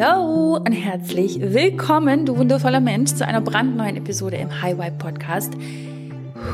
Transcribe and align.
Hallo 0.00 0.56
und 0.56 0.72
herzlich 0.72 1.40
willkommen, 1.40 2.24
du 2.24 2.38
wundervoller 2.38 2.80
Mensch, 2.80 3.12
zu 3.12 3.26
einer 3.26 3.42
brandneuen 3.42 3.96
Episode 3.96 4.38
im 4.38 4.62
High 4.62 4.78
Vibe 4.78 4.96
Podcast. 4.96 5.52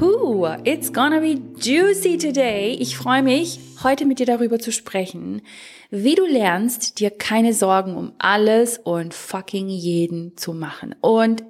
Who, 0.00 0.48
it's 0.64 0.92
gonna 0.92 1.20
be 1.20 1.40
juicy 1.60 2.18
today. 2.18 2.72
Ich 2.72 2.96
freue 2.96 3.22
mich, 3.22 3.60
heute 3.84 4.04
mit 4.04 4.18
dir 4.18 4.26
darüber 4.26 4.58
zu 4.58 4.72
sprechen, 4.72 5.42
wie 5.90 6.16
du 6.16 6.26
lernst, 6.26 6.98
dir 6.98 7.10
keine 7.10 7.54
Sorgen 7.54 7.94
um 7.94 8.14
alles 8.18 8.78
und 8.78 9.14
fucking 9.14 9.68
jeden 9.68 10.36
zu 10.36 10.52
machen. 10.52 10.96
Und 11.00 11.44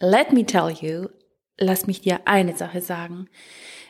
let 0.00 0.34
me 0.34 0.44
tell 0.44 0.70
you, 0.70 1.08
lass 1.56 1.86
mich 1.86 2.02
dir 2.02 2.20
eine 2.26 2.56
Sache 2.58 2.82
sagen. 2.82 3.30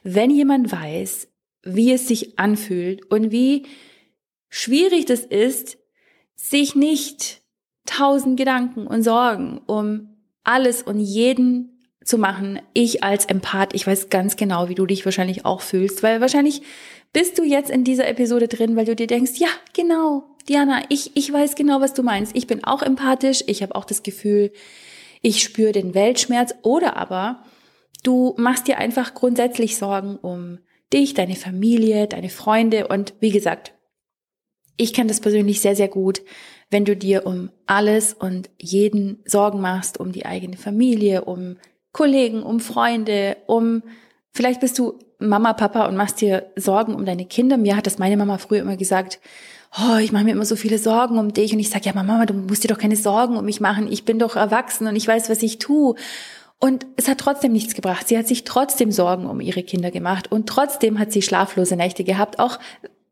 Wenn 0.05 0.31
jemand 0.31 0.71
weiß, 0.71 1.27
wie 1.65 1.93
es 1.93 2.07
sich 2.07 2.39
anfühlt 2.39 3.11
und 3.11 3.33
wie 3.33 3.67
schwierig 4.49 5.07
das 5.07 5.25
ist, 5.25 5.77
sich 6.37 6.77
nicht 6.77 7.38
tausend 7.89 8.37
Gedanken 8.37 8.87
und 8.87 9.03
Sorgen 9.03 9.61
um 9.67 10.09
alles 10.45 10.83
und 10.83 11.01
jeden 11.01 11.79
zu 12.05 12.19
machen. 12.19 12.61
Ich 12.73 13.05
als 13.05 13.27
Empath, 13.27 13.75
ich 13.75 13.87
weiß 13.87 14.09
ganz 14.09 14.37
genau, 14.37 14.69
wie 14.69 14.75
du 14.75 14.87
dich 14.87 15.05
wahrscheinlich 15.05 15.45
auch 15.45 15.61
fühlst, 15.61 16.03
weil 16.03 16.21
wahrscheinlich 16.21 16.63
bist 17.13 17.39
du 17.39 17.45
jetzt 17.45 17.71
in 17.71 17.85
dieser 17.85 18.09
Episode 18.09 18.49
drin, 18.49 18.77
weil 18.77 18.85
du 18.85 18.97
dir 18.97 19.07
denkst, 19.07 19.33
ja, 19.37 19.49
genau, 19.75 20.25
Diana, 20.49 20.83
ich, 20.89 21.17
ich 21.17 21.33
weiß 21.33 21.55
genau, 21.55 21.81
was 21.81 21.95
du 21.95 22.03
meinst. 22.03 22.35
Ich 22.35 22.47
bin 22.47 22.65
auch 22.65 22.83
empathisch, 22.83 23.45
ich 23.47 23.63
habe 23.63 23.75
auch 23.75 23.85
das 23.85 24.03
Gefühl, 24.03 24.53
ich 25.21 25.43
spüre 25.43 25.73
den 25.73 25.95
Weltschmerz 25.95 26.55
oder 26.63 26.97
aber 26.97 27.43
du 28.03 28.35
machst 28.39 28.69
dir 28.69 28.79
einfach 28.79 29.15
grundsätzlich 29.15 29.77
Sorgen 29.77 30.17
um 30.17 30.59
dich, 30.93 31.15
deine 31.15 31.37
Familie, 31.37 32.07
deine 32.07 32.31
Freunde 32.31 32.89
und 32.89 33.15
wie 33.21 33.31
gesagt, 33.31 33.75
ich 34.79 34.95
kenne 34.95 35.09
das 35.09 35.21
persönlich 35.21 35.61
sehr, 35.61 35.77
sehr 35.77 35.89
gut, 35.89 36.23
wenn 36.71 36.85
du 36.85 36.97
dir 36.97 37.27
um 37.27 37.51
alles 37.67 38.13
und 38.13 38.51
jeden 38.59 39.23
Sorgen 39.25 39.61
machst, 39.61 39.99
um 39.99 40.13
die 40.13 40.27
eigene 40.27 40.57
Familie, 40.57 41.25
um 41.25 41.57
Kollegen, 41.93 42.43
um 42.43 42.61
Freunde, 42.61 43.37
um, 43.47 43.83
vielleicht 44.33 44.61
bist 44.61 44.79
du 44.79 44.99
Mama, 45.19 45.53
Papa 45.53 45.87
und 45.87 45.97
machst 45.97 46.21
dir 46.21 46.47
Sorgen 46.57 46.95
um 46.95 47.05
deine 47.05 47.27
Kinder. 47.27 47.57
Mir 47.57 47.77
hat 47.77 47.87
das 47.87 47.99
meine 47.99 48.17
Mama 48.17 48.39
früher 48.39 48.61
immer 48.61 48.77
gesagt, 48.77 49.19
oh, 49.77 49.97
ich 49.97 50.13
mache 50.13 50.25
mir 50.25 50.33
immer 50.33 50.45
so 50.45 50.57
viele 50.57 50.79
Sorgen 50.79 51.19
um 51.19 51.33
dich. 51.33 51.53
Und 51.53 51.59
ich 51.59 51.71
sage, 51.71 51.87
ja, 51.87 51.95
Mama, 51.95 52.25
du 52.27 52.35
musst 52.35 52.65
dir 52.65 52.69
doch 52.69 52.79
keine 52.79 52.97
Sorgen 52.97 53.37
um 53.37 53.45
mich 53.45 53.61
machen. 53.61 53.91
Ich 53.91 54.05
bin 54.05 54.19
doch 54.19 54.37
erwachsen 54.37 54.87
und 54.87 54.97
ich 54.97 55.09
weiß, 55.09 55.29
was 55.29 55.43
ich 55.43 55.59
tue. 55.59 55.97
Und 56.61 56.87
es 56.97 57.09
hat 57.09 57.19
trotzdem 57.19 57.53
nichts 57.53 57.75
gebracht. 57.75 58.09
Sie 58.09 58.19
hat 58.19 58.27
sich 58.27 58.45
trotzdem 58.45 58.91
Sorgen 58.93 59.27
um 59.27 59.41
ihre 59.41 59.63
Kinder 59.63 59.91
gemacht 59.91 60.31
und 60.31 60.49
trotzdem 60.49 60.99
hat 60.99 61.13
sie 61.13 61.23
schlaflose 61.23 61.77
Nächte 61.77 62.05
gehabt, 62.05 62.39
auch 62.39 62.59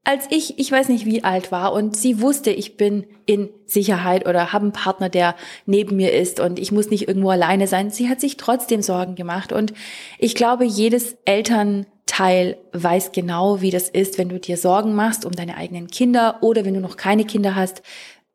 als 0.07 0.27
ich, 0.31 0.57
ich 0.61 0.71
weiß 0.71 0.89
nicht 0.89 1.05
wie 1.05 1.25
alt 1.25 1.51
war 1.51 1.73
und 1.73 1.97
sie 1.97 2.21
wusste, 2.21 2.51
ich 2.51 2.77
bin 2.77 3.05
in 3.27 3.49
Sicherheit 3.67 4.29
oder 4.29 4.53
habe 4.53 4.63
einen 4.63 4.73
Partner, 4.73 5.09
der 5.09 5.35
neben 5.67 5.97
mir 5.97 6.13
ist 6.13 6.39
und 6.39 6.61
ich 6.61 6.71
muss 6.71 6.91
nicht 6.91 7.09
irgendwo 7.09 7.31
alleine 7.31 7.67
sein, 7.67 7.91
sie 7.91 8.09
hat 8.09 8.21
sich 8.21 8.37
trotzdem 8.37 8.83
Sorgen 8.83 9.17
gemacht 9.17 9.53
und 9.53 9.75
ich 10.21 10.37
glaube, 10.37 10.65
jedes 10.65 11.17
Elternteil 11.25 12.57
weiß 12.73 13.11
genau, 13.11 13.61
wie 13.63 13.73
das 13.73 13.89
ist, 13.89 14.17
wenn 14.17 14.29
du 14.29 14.39
dir 14.39 14.57
Sorgen 14.57 14.95
machst 14.95 15.25
um 15.25 15.33
deine 15.33 15.57
eigenen 15.57 15.89
Kinder 15.89 16.39
oder 16.41 16.65
wenn 16.65 16.75
du 16.75 16.81
noch 16.81 16.97
keine 16.97 17.25
Kinder 17.25 17.57
hast, 17.57 17.83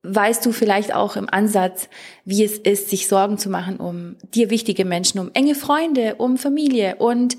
weißt 0.03 0.45
du 0.45 0.51
vielleicht 0.51 0.93
auch 0.93 1.15
im 1.15 1.29
Ansatz, 1.29 1.87
wie 2.25 2.43
es 2.43 2.57
ist, 2.57 2.89
sich 2.89 3.07
Sorgen 3.07 3.37
zu 3.37 3.49
machen 3.49 3.77
um 3.77 4.17
dir 4.33 4.49
wichtige 4.49 4.83
Menschen, 4.83 5.19
um 5.19 5.31
enge 5.33 5.55
Freunde, 5.55 6.15
um 6.15 6.37
Familie 6.37 6.97
und 6.97 7.37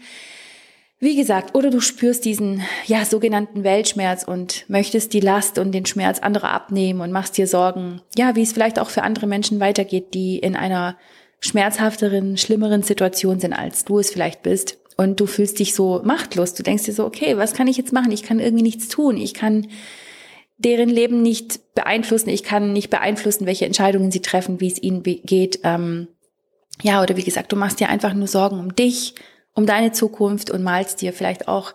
wie 1.03 1.17
gesagt, 1.17 1.57
oder 1.57 1.71
du 1.71 1.81
spürst 1.81 2.25
diesen, 2.25 2.63
ja, 2.87 3.05
sogenannten 3.05 3.65
Weltschmerz 3.65 4.23
und 4.23 4.65
möchtest 4.69 5.13
die 5.13 5.21
Last 5.21 5.59
und 5.59 5.73
den 5.73 5.85
Schmerz 5.85 6.21
anderer 6.21 6.51
abnehmen 6.51 7.01
und 7.01 7.11
machst 7.11 7.37
dir 7.37 7.49
Sorgen, 7.49 8.01
ja, 8.17 8.37
wie 8.37 8.43
es 8.43 8.53
vielleicht 8.53 8.79
auch 8.79 8.89
für 8.89 9.03
andere 9.03 9.27
Menschen 9.27 9.59
weitergeht, 9.59 10.15
die 10.15 10.39
in 10.39 10.55
einer 10.55 10.97
schmerzhafteren, 11.41 12.37
schlimmeren 12.37 12.85
Situation 12.85 13.41
sind, 13.41 13.53
als 13.53 13.85
du 13.85 13.99
es 13.99 14.13
vielleicht 14.13 14.45
bist. 14.45 14.79
Und 14.97 15.19
du 15.19 15.27
fühlst 15.27 15.59
dich 15.59 15.75
so 15.75 16.01
machtlos. 16.05 16.55
Du 16.55 16.63
denkst 16.63 16.85
dir 16.85 16.93
so, 16.93 17.05
okay, 17.05 17.37
was 17.37 17.53
kann 17.53 17.67
ich 17.67 17.77
jetzt 17.77 17.93
machen? 17.93 18.13
Ich 18.13 18.23
kann 18.23 18.39
irgendwie 18.39 18.63
nichts 18.63 18.87
tun. 18.87 19.17
Ich 19.17 19.35
kann 19.35 19.67
deren 20.59 20.89
Leben 20.89 21.21
nicht 21.21 21.75
beeinflussen. 21.75 22.29
Ich 22.29 22.45
kann 22.45 22.73
nicht 22.73 22.91
beeinflussen, 22.91 23.47
welche 23.47 23.67
Entscheidungen 23.67 24.13
sie 24.13 24.23
treffen, 24.23 24.61
wie 24.61 24.69
es 24.69 24.81
ihnen 24.81 25.03
geht. 25.03 25.59
Ähm, 25.65 26.07
ja, 26.81 27.03
oder 27.03 27.17
wie 27.17 27.25
gesagt, 27.25 27.51
du 27.51 27.57
machst 27.57 27.81
dir 27.81 27.89
einfach 27.89 28.15
nur 28.15 28.29
Sorgen 28.29 28.61
um 28.61 28.77
dich, 28.77 29.17
um 29.55 29.67
deine 29.67 29.93
Zukunft 29.93 30.51
und 30.51 30.63
malst 30.63 31.03
dir 31.03 31.13
vielleicht 31.13 31.47
auch 31.47 31.75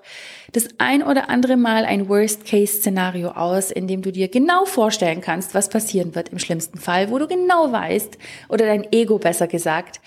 das 0.51 0.67
ein 0.79 1.03
oder 1.03 1.29
andere 1.29 1.57
Mal 1.57 1.85
ein 1.85 2.09
Worst-Case-Szenario 2.09 3.29
aus, 3.29 3.69
in 3.69 3.87
dem 3.87 4.01
du 4.01 4.11
dir 4.11 4.29
genau 4.29 4.65
vorstellen 4.65 5.21
kannst, 5.21 5.53
was 5.53 5.69
passieren 5.69 6.15
wird 6.15 6.29
im 6.29 6.39
schlimmsten 6.39 6.79
Fall, 6.79 7.11
wo 7.11 7.19
du 7.19 7.27
genau 7.27 7.71
weißt, 7.71 8.17
oder 8.49 8.65
dein 8.65 8.91
Ego 8.91 9.19
besser 9.19 9.47
gesagt, 9.47 9.99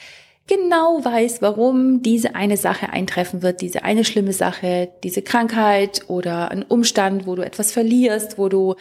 genau 0.49 1.05
weiß, 1.05 1.43
warum 1.43 2.03
diese 2.03 2.35
eine 2.35 2.57
Sache 2.57 2.91
eintreffen 2.91 3.43
wird, 3.43 3.61
diese 3.61 3.85
eine 3.85 4.05
schlimme 4.05 4.33
Sache, 4.33 4.91
diese 5.05 5.23
Krankheit 5.23 6.03
oder 6.09 6.51
ein 6.51 6.65
Umstand, 6.65 7.27
wo 7.27 7.37
du 7.37 7.43
etwas 7.43 7.71
verlierst, 7.71 8.37
wo 8.37 8.49
du 8.49 8.75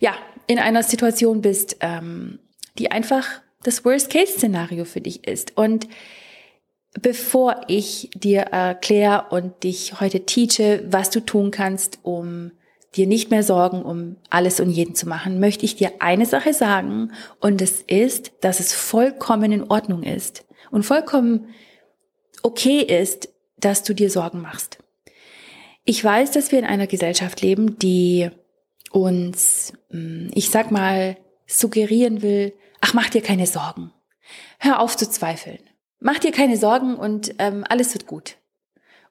ja 0.00 0.12
in 0.46 0.58
einer 0.58 0.82
Situation 0.82 1.40
bist, 1.40 1.78
ähm, 1.80 2.40
die 2.78 2.90
einfach 2.90 3.26
das 3.62 3.86
Worst-Case-Szenario 3.86 4.84
für 4.84 5.00
dich 5.00 5.26
ist. 5.26 5.56
Und 5.56 5.88
bevor 7.00 7.62
ich 7.66 8.10
dir 8.14 8.40
erkläre 8.40 9.26
und 9.30 9.64
dich 9.64 10.00
heute 10.00 10.20
teache, 10.20 10.84
was 10.88 11.10
du 11.10 11.20
tun 11.20 11.50
kannst, 11.50 11.98
um 12.02 12.52
dir 12.94 13.06
nicht 13.06 13.30
mehr 13.30 13.42
Sorgen 13.42 13.82
um 13.82 14.16
alles 14.30 14.60
und 14.60 14.70
jeden 14.70 14.94
zu 14.94 15.08
machen, 15.08 15.40
möchte 15.40 15.64
ich 15.64 15.74
dir 15.74 15.92
eine 15.98 16.26
Sache 16.26 16.54
sagen 16.54 17.10
und 17.40 17.60
es 17.60 17.82
ist, 17.82 18.32
dass 18.40 18.60
es 18.60 18.72
vollkommen 18.72 19.50
in 19.50 19.64
Ordnung 19.64 20.04
ist 20.04 20.44
und 20.70 20.84
vollkommen 20.84 21.48
okay 22.42 22.80
ist, 22.80 23.30
dass 23.58 23.82
du 23.82 23.94
dir 23.94 24.10
Sorgen 24.10 24.40
machst. 24.40 24.78
Ich 25.84 26.02
weiß, 26.02 26.30
dass 26.30 26.52
wir 26.52 26.60
in 26.60 26.64
einer 26.64 26.86
Gesellschaft 26.86 27.40
leben, 27.40 27.78
die 27.78 28.30
uns, 28.92 29.72
hm, 29.90 30.30
ich 30.32 30.50
sag 30.50 30.70
mal, 30.70 31.16
suggerieren 31.46 32.22
will, 32.22 32.54
ach, 32.80 32.94
mach 32.94 33.10
dir 33.10 33.20
keine 33.20 33.46
Sorgen. 33.46 33.92
Hör 34.58 34.80
auf 34.80 34.96
zu 34.96 35.10
zweifeln 35.10 35.58
mach 36.04 36.18
dir 36.18 36.32
keine 36.32 36.58
Sorgen 36.58 36.96
und 36.96 37.34
ähm, 37.38 37.64
alles 37.66 37.94
wird 37.94 38.06
gut. 38.06 38.36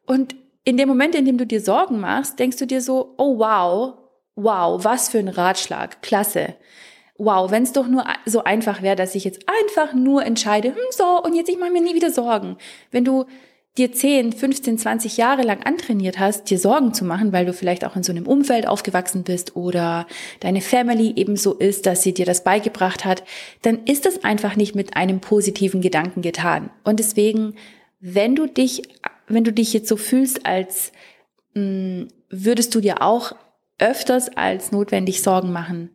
Und 0.06 0.36
in 0.64 0.78
dem 0.78 0.88
Moment, 0.88 1.16
in 1.16 1.26
dem 1.26 1.40
du 1.40 1.46
dir 1.46 1.60
Sorgen 1.60 2.00
machst, 2.00 2.38
denkst 2.38 2.58
du 2.58 2.68
dir 2.68 2.82
so, 2.82 3.16
oh 3.18 3.40
wow, 3.40 3.96
wow, 4.36 4.84
was 4.84 5.10
für 5.10 5.18
ein 5.18 5.28
Ratschlag, 5.28 6.04
klasse. 6.04 6.56
Wow, 7.18 7.50
wenn 7.50 7.64
es 7.64 7.74
doch 7.74 7.88
nur 7.88 8.06
so 8.26 8.44
einfach 8.44 8.84
wäre, 8.84 8.96
dass 8.96 9.16
ich 9.16 9.24
jetzt 9.24 9.44
einfach 9.64 9.94
nur 9.94 10.24
entscheide, 10.24 10.70
hm, 10.70 10.78
so, 10.92 11.22
und 11.24 11.34
jetzt 11.34 11.50
ich 11.50 11.58
mache 11.58 11.72
mir 11.72 11.82
nie 11.82 11.96
wieder 11.96 12.12
Sorgen. 12.12 12.58
Wenn 12.92 13.04
du 13.04 13.26
dir 13.78 13.92
10, 13.92 14.34
15, 14.34 14.78
20 14.78 15.18
Jahre 15.18 15.42
lang 15.42 15.64
antrainiert 15.64 16.20
hast, 16.20 16.50
dir 16.50 16.60
Sorgen 16.60 16.94
zu 16.94 17.06
machen, 17.06 17.34
weil 17.34 17.46
du 17.46 17.54
vielleicht 17.54 17.86
auch 17.86 17.96
in 17.96 18.04
so 18.04 18.12
einem 18.12 18.28
Umfeld 18.28 18.68
aufgewachsen 18.68 19.24
bist 19.24 19.56
oder 19.56 20.06
deine 20.42 20.62
Family 20.62 21.14
eben 21.16 21.36
so 21.38 21.54
ist, 21.54 21.88
dass 21.88 22.04
sie 22.04 22.14
dir 22.14 22.26
das 22.26 22.44
beigebracht 22.44 23.04
hat, 23.04 23.24
dann 23.64 23.84
ist 23.86 24.06
das 24.06 24.24
einfach 24.24 24.56
nicht 24.56 24.76
mit 24.76 24.96
einem 24.96 25.22
positiven 25.22 25.82
Gedanken 25.82 26.22
getan. 26.22 26.70
Und 26.84 27.00
deswegen, 27.00 27.56
wenn 28.00 28.36
du 28.36 28.46
dich, 28.46 28.84
wenn 29.28 29.44
du 29.44 29.52
dich 29.52 29.74
jetzt 29.74 29.88
so 29.88 29.98
fühlst, 29.98 30.46
als 30.46 30.92
mh, 31.56 31.62
hm, 31.62 32.08
würdest 32.30 32.76
du 32.76 32.80
dir 32.80 33.02
auch 33.02 33.36
öfters 33.80 34.30
als 34.38 34.72
notwendig 34.72 35.22
Sorgen 35.22 35.52
machen, 35.52 35.90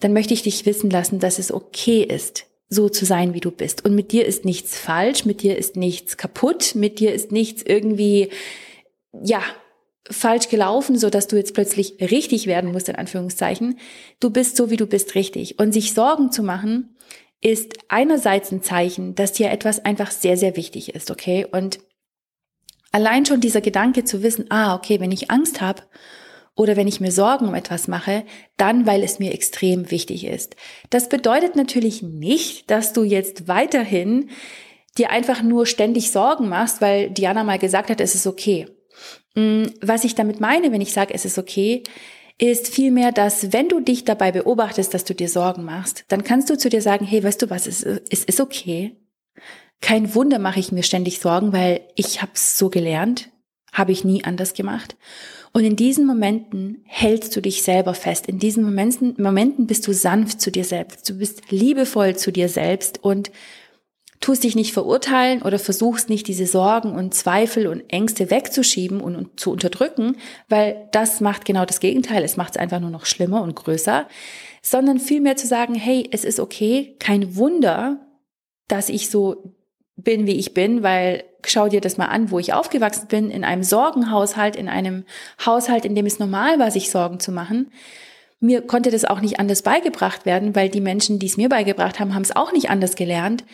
dann 0.00 0.12
möchte 0.12 0.34
ich 0.34 0.42
dich 0.42 0.66
wissen 0.66 0.90
lassen, 0.90 1.18
dass 1.18 1.38
es 1.38 1.50
okay 1.52 2.02
ist, 2.02 2.46
so 2.68 2.88
zu 2.88 3.04
sein, 3.04 3.34
wie 3.34 3.40
du 3.40 3.50
bist. 3.50 3.84
Und 3.84 3.94
mit 3.94 4.12
dir 4.12 4.26
ist 4.26 4.44
nichts 4.44 4.78
falsch, 4.78 5.24
mit 5.24 5.42
dir 5.42 5.56
ist 5.56 5.76
nichts 5.76 6.16
kaputt, 6.16 6.74
mit 6.74 6.98
dir 6.98 7.14
ist 7.14 7.30
nichts 7.32 7.62
irgendwie, 7.62 8.30
ja, 9.12 9.42
falsch 10.10 10.48
gelaufen, 10.48 10.98
so 10.98 11.10
dass 11.10 11.26
du 11.26 11.36
jetzt 11.36 11.54
plötzlich 11.54 11.96
richtig 12.00 12.46
werden 12.46 12.72
musst, 12.72 12.88
in 12.88 12.96
Anführungszeichen. 12.96 13.78
Du 14.20 14.30
bist 14.30 14.56
so, 14.56 14.70
wie 14.70 14.76
du 14.76 14.86
bist, 14.86 15.14
richtig. 15.14 15.58
Und 15.58 15.72
sich 15.72 15.94
Sorgen 15.94 16.30
zu 16.30 16.42
machen, 16.42 16.96
ist 17.40 17.74
einerseits 17.88 18.50
ein 18.50 18.62
Zeichen, 18.62 19.14
dass 19.14 19.32
dir 19.32 19.50
etwas 19.50 19.84
einfach 19.84 20.10
sehr, 20.10 20.36
sehr 20.36 20.56
wichtig 20.56 20.94
ist, 20.94 21.10
okay? 21.10 21.46
Und 21.50 21.80
allein 22.92 23.26
schon 23.26 23.40
dieser 23.40 23.60
Gedanke 23.60 24.04
zu 24.04 24.22
wissen, 24.22 24.46
ah, 24.50 24.74
okay, 24.74 25.00
wenn 25.00 25.12
ich 25.12 25.30
Angst 25.30 25.60
habe 25.60 25.82
oder 26.56 26.76
wenn 26.76 26.88
ich 26.88 27.00
mir 27.00 27.12
Sorgen 27.12 27.46
um 27.46 27.54
etwas 27.54 27.86
mache, 27.86 28.24
dann 28.56 28.86
weil 28.86 29.04
es 29.04 29.18
mir 29.18 29.32
extrem 29.32 29.90
wichtig 29.90 30.24
ist. 30.24 30.56
Das 30.90 31.08
bedeutet 31.08 31.54
natürlich 31.54 32.02
nicht, 32.02 32.70
dass 32.70 32.92
du 32.92 33.04
jetzt 33.04 33.46
weiterhin 33.46 34.30
dir 34.98 35.10
einfach 35.10 35.42
nur 35.42 35.66
ständig 35.66 36.10
Sorgen 36.10 36.48
machst, 36.48 36.80
weil 36.80 37.10
Diana 37.10 37.44
mal 37.44 37.58
gesagt 37.58 37.90
hat, 37.90 38.00
es 38.00 38.14
ist 38.14 38.26
okay. 38.26 38.66
Mm, 39.34 39.64
was 39.82 40.04
ich 40.04 40.14
damit 40.14 40.40
meine, 40.40 40.72
wenn 40.72 40.80
ich 40.80 40.94
sage, 40.94 41.12
es 41.12 41.26
ist 41.26 41.38
okay, 41.38 41.82
ist 42.38 42.68
vielmehr, 42.68 43.12
dass 43.12 43.52
wenn 43.52 43.68
du 43.68 43.80
dich 43.80 44.04
dabei 44.04 44.32
beobachtest, 44.32 44.92
dass 44.94 45.04
du 45.04 45.14
dir 45.14 45.28
Sorgen 45.28 45.64
machst, 45.64 46.04
dann 46.08 46.24
kannst 46.24 46.48
du 46.48 46.56
zu 46.56 46.68
dir 46.68 46.82
sagen, 46.82 47.04
hey, 47.04 47.22
weißt 47.22 47.42
du 47.42 47.50
was, 47.50 47.66
es, 47.66 47.82
es 47.82 48.24
ist 48.24 48.40
okay. 48.40 48.96
Kein 49.82 50.14
Wunder 50.14 50.38
mache 50.38 50.60
ich 50.60 50.72
mir 50.72 50.82
ständig 50.82 51.20
Sorgen, 51.20 51.52
weil 51.52 51.80
ich 51.96 52.22
habe 52.22 52.32
es 52.34 52.56
so 52.56 52.70
gelernt, 52.70 53.30
habe 53.72 53.92
ich 53.92 54.04
nie 54.04 54.24
anders 54.24 54.54
gemacht. 54.54 54.96
Und 55.56 55.64
in 55.64 55.74
diesen 55.74 56.04
Momenten 56.04 56.82
hältst 56.84 57.34
du 57.34 57.40
dich 57.40 57.62
selber 57.62 57.94
fest. 57.94 58.26
In 58.26 58.38
diesen 58.38 58.62
Momenten, 58.62 59.14
Momenten 59.16 59.66
bist 59.66 59.86
du 59.86 59.94
sanft 59.94 60.38
zu 60.38 60.50
dir 60.50 60.64
selbst. 60.64 61.08
Du 61.08 61.16
bist 61.16 61.50
liebevoll 61.50 62.14
zu 62.14 62.30
dir 62.30 62.50
selbst 62.50 63.02
und 63.02 63.30
tust 64.20 64.44
dich 64.44 64.54
nicht 64.54 64.74
verurteilen 64.74 65.40
oder 65.40 65.58
versuchst 65.58 66.10
nicht 66.10 66.28
diese 66.28 66.46
Sorgen 66.46 66.92
und 66.92 67.14
Zweifel 67.14 67.68
und 67.68 67.90
Ängste 67.90 68.30
wegzuschieben 68.30 69.00
und, 69.00 69.16
und 69.16 69.40
zu 69.40 69.50
unterdrücken, 69.50 70.18
weil 70.50 70.90
das 70.92 71.22
macht 71.22 71.46
genau 71.46 71.64
das 71.64 71.80
Gegenteil. 71.80 72.22
Es 72.22 72.36
macht 72.36 72.56
es 72.56 72.60
einfach 72.60 72.80
nur 72.80 72.90
noch 72.90 73.06
schlimmer 73.06 73.40
und 73.40 73.56
größer, 73.56 74.06
sondern 74.60 75.00
vielmehr 75.00 75.38
zu 75.38 75.46
sagen, 75.46 75.74
hey, 75.74 76.06
es 76.12 76.26
ist 76.26 76.38
okay, 76.38 76.96
kein 76.98 77.34
Wunder, 77.34 78.06
dass 78.68 78.90
ich 78.90 79.08
so 79.08 79.56
bin, 79.96 80.26
wie 80.26 80.36
ich 80.36 80.54
bin, 80.54 80.82
weil 80.82 81.24
schau 81.44 81.68
dir 81.68 81.80
das 81.80 81.96
mal 81.96 82.06
an, 82.06 82.30
wo 82.30 82.38
ich 82.38 82.52
aufgewachsen 82.52 83.08
bin, 83.08 83.30
in 83.30 83.44
einem 83.44 83.62
Sorgenhaushalt, 83.62 84.56
in 84.56 84.68
einem 84.68 85.04
Haushalt, 85.44 85.84
in 85.84 85.94
dem 85.94 86.06
es 86.06 86.18
normal 86.18 86.58
war, 86.58 86.70
sich 86.70 86.90
Sorgen 86.90 87.20
zu 87.20 87.32
machen. 87.32 87.70
Mir 88.40 88.62
konnte 88.62 88.90
das 88.90 89.04
auch 89.04 89.20
nicht 89.20 89.38
anders 89.38 89.62
beigebracht 89.62 90.26
werden, 90.26 90.54
weil 90.54 90.68
die 90.68 90.80
Menschen, 90.80 91.18
die 91.18 91.26
es 91.26 91.36
mir 91.36 91.48
beigebracht 91.48 91.98
haben, 91.98 92.14
haben 92.14 92.22
es 92.22 92.36
auch 92.36 92.52
nicht 92.52 92.68
anders 92.68 92.96
gelernt 92.96 93.44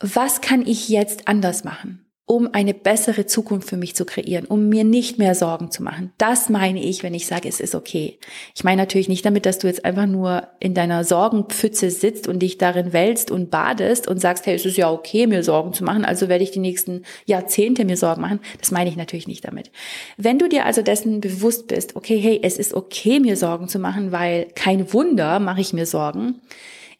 was 0.00 0.40
kann 0.40 0.66
ich 0.66 0.88
jetzt 0.88 1.28
anders 1.28 1.62
machen, 1.62 2.09
um 2.30 2.48
eine 2.52 2.74
bessere 2.74 3.26
Zukunft 3.26 3.68
für 3.68 3.76
mich 3.76 3.96
zu 3.96 4.04
kreieren, 4.04 4.44
um 4.44 4.68
mir 4.68 4.84
nicht 4.84 5.18
mehr 5.18 5.34
Sorgen 5.34 5.72
zu 5.72 5.82
machen. 5.82 6.12
Das 6.16 6.48
meine 6.48 6.80
ich, 6.80 7.02
wenn 7.02 7.12
ich 7.12 7.26
sage, 7.26 7.48
es 7.48 7.58
ist 7.58 7.74
okay. 7.74 8.20
Ich 8.54 8.62
meine 8.62 8.80
natürlich 8.80 9.08
nicht 9.08 9.24
damit, 9.24 9.46
dass 9.46 9.58
du 9.58 9.66
jetzt 9.66 9.84
einfach 9.84 10.06
nur 10.06 10.46
in 10.60 10.72
deiner 10.72 11.02
Sorgenpfütze 11.02 11.90
sitzt 11.90 12.28
und 12.28 12.38
dich 12.38 12.56
darin 12.56 12.92
wälzt 12.92 13.32
und 13.32 13.50
badest 13.50 14.06
und 14.06 14.20
sagst, 14.20 14.46
hey, 14.46 14.54
es 14.54 14.64
ist 14.64 14.76
ja 14.76 14.92
okay, 14.92 15.26
mir 15.26 15.42
Sorgen 15.42 15.72
zu 15.72 15.82
machen, 15.82 16.04
also 16.04 16.28
werde 16.28 16.44
ich 16.44 16.52
die 16.52 16.60
nächsten 16.60 17.02
Jahrzehnte 17.26 17.84
mir 17.84 17.96
Sorgen 17.96 18.20
machen. 18.20 18.38
Das 18.60 18.70
meine 18.70 18.90
ich 18.90 18.96
natürlich 18.96 19.26
nicht 19.26 19.44
damit. 19.44 19.72
Wenn 20.16 20.38
du 20.38 20.48
dir 20.48 20.66
also 20.66 20.82
dessen 20.82 21.20
bewusst 21.20 21.66
bist, 21.66 21.96
okay, 21.96 22.16
hey, 22.16 22.38
es 22.44 22.58
ist 22.58 22.74
okay, 22.74 23.18
mir 23.18 23.36
Sorgen 23.36 23.66
zu 23.66 23.80
machen, 23.80 24.12
weil 24.12 24.46
kein 24.54 24.92
Wunder 24.92 25.40
mache 25.40 25.62
ich 25.62 25.72
mir 25.72 25.84
Sorgen, 25.84 26.40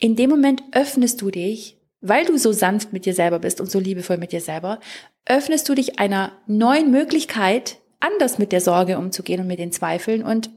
in 0.00 0.16
dem 0.16 0.28
Moment 0.28 0.64
öffnest 0.72 1.22
du 1.22 1.30
dich 1.30 1.76
weil 2.00 2.24
du 2.24 2.38
so 2.38 2.52
sanft 2.52 2.92
mit 2.92 3.06
dir 3.06 3.14
selber 3.14 3.38
bist 3.38 3.60
und 3.60 3.70
so 3.70 3.78
liebevoll 3.78 4.16
mit 4.16 4.32
dir 4.32 4.40
selber, 4.40 4.80
öffnest 5.26 5.68
du 5.68 5.74
dich 5.74 5.98
einer 5.98 6.32
neuen 6.46 6.90
Möglichkeit, 6.90 7.78
anders 8.00 8.38
mit 8.38 8.52
der 8.52 8.60
Sorge 8.60 8.98
umzugehen 8.98 9.40
und 9.40 9.46
mit 9.46 9.58
den 9.58 9.72
Zweifeln 9.72 10.22
und 10.22 10.50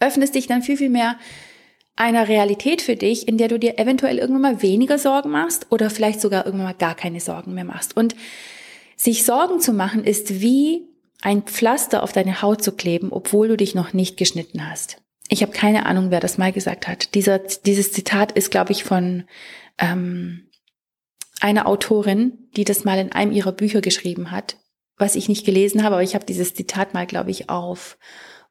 öffnest 0.00 0.34
dich 0.34 0.46
dann 0.46 0.62
viel, 0.62 0.76
viel 0.76 0.90
mehr 0.90 1.16
einer 1.96 2.28
Realität 2.28 2.80
für 2.80 2.94
dich, 2.94 3.26
in 3.26 3.38
der 3.38 3.48
du 3.48 3.58
dir 3.58 3.78
eventuell 3.78 4.18
irgendwann 4.18 4.42
mal 4.42 4.62
weniger 4.62 4.98
Sorgen 4.98 5.30
machst 5.30 5.66
oder 5.70 5.90
vielleicht 5.90 6.20
sogar 6.20 6.46
irgendwann 6.46 6.68
mal 6.68 6.74
gar 6.74 6.94
keine 6.94 7.20
Sorgen 7.20 7.54
mehr 7.54 7.64
machst. 7.64 7.96
Und 7.96 8.14
sich 8.96 9.24
Sorgen 9.24 9.60
zu 9.60 9.72
machen 9.72 10.04
ist 10.04 10.40
wie 10.40 10.84
ein 11.22 11.42
Pflaster 11.42 12.04
auf 12.04 12.12
deine 12.12 12.40
Haut 12.40 12.62
zu 12.62 12.72
kleben, 12.72 13.08
obwohl 13.10 13.48
du 13.48 13.56
dich 13.56 13.74
noch 13.74 13.92
nicht 13.92 14.16
geschnitten 14.16 14.70
hast. 14.70 14.98
Ich 15.28 15.42
habe 15.42 15.52
keine 15.52 15.86
Ahnung, 15.86 16.10
wer 16.10 16.20
das 16.20 16.38
mal 16.38 16.52
gesagt 16.52 16.86
hat. 16.86 17.14
Dieser, 17.14 17.38
dieses 17.38 17.92
Zitat 17.92 18.32
ist, 18.32 18.52
glaube 18.52 18.70
ich, 18.70 18.84
von 18.84 19.24
ähm, 19.78 20.48
eine 21.40 21.66
Autorin, 21.66 22.48
die 22.56 22.64
das 22.64 22.84
mal 22.84 22.98
in 22.98 23.12
einem 23.12 23.32
ihrer 23.32 23.52
Bücher 23.52 23.80
geschrieben 23.80 24.30
hat, 24.30 24.56
was 24.96 25.14
ich 25.14 25.28
nicht 25.28 25.46
gelesen 25.46 25.84
habe, 25.84 25.94
aber 25.94 26.02
ich 26.02 26.14
habe 26.14 26.24
dieses 26.24 26.54
Zitat 26.54 26.94
mal, 26.94 27.06
glaube 27.06 27.30
ich, 27.30 27.48
auf, 27.48 27.98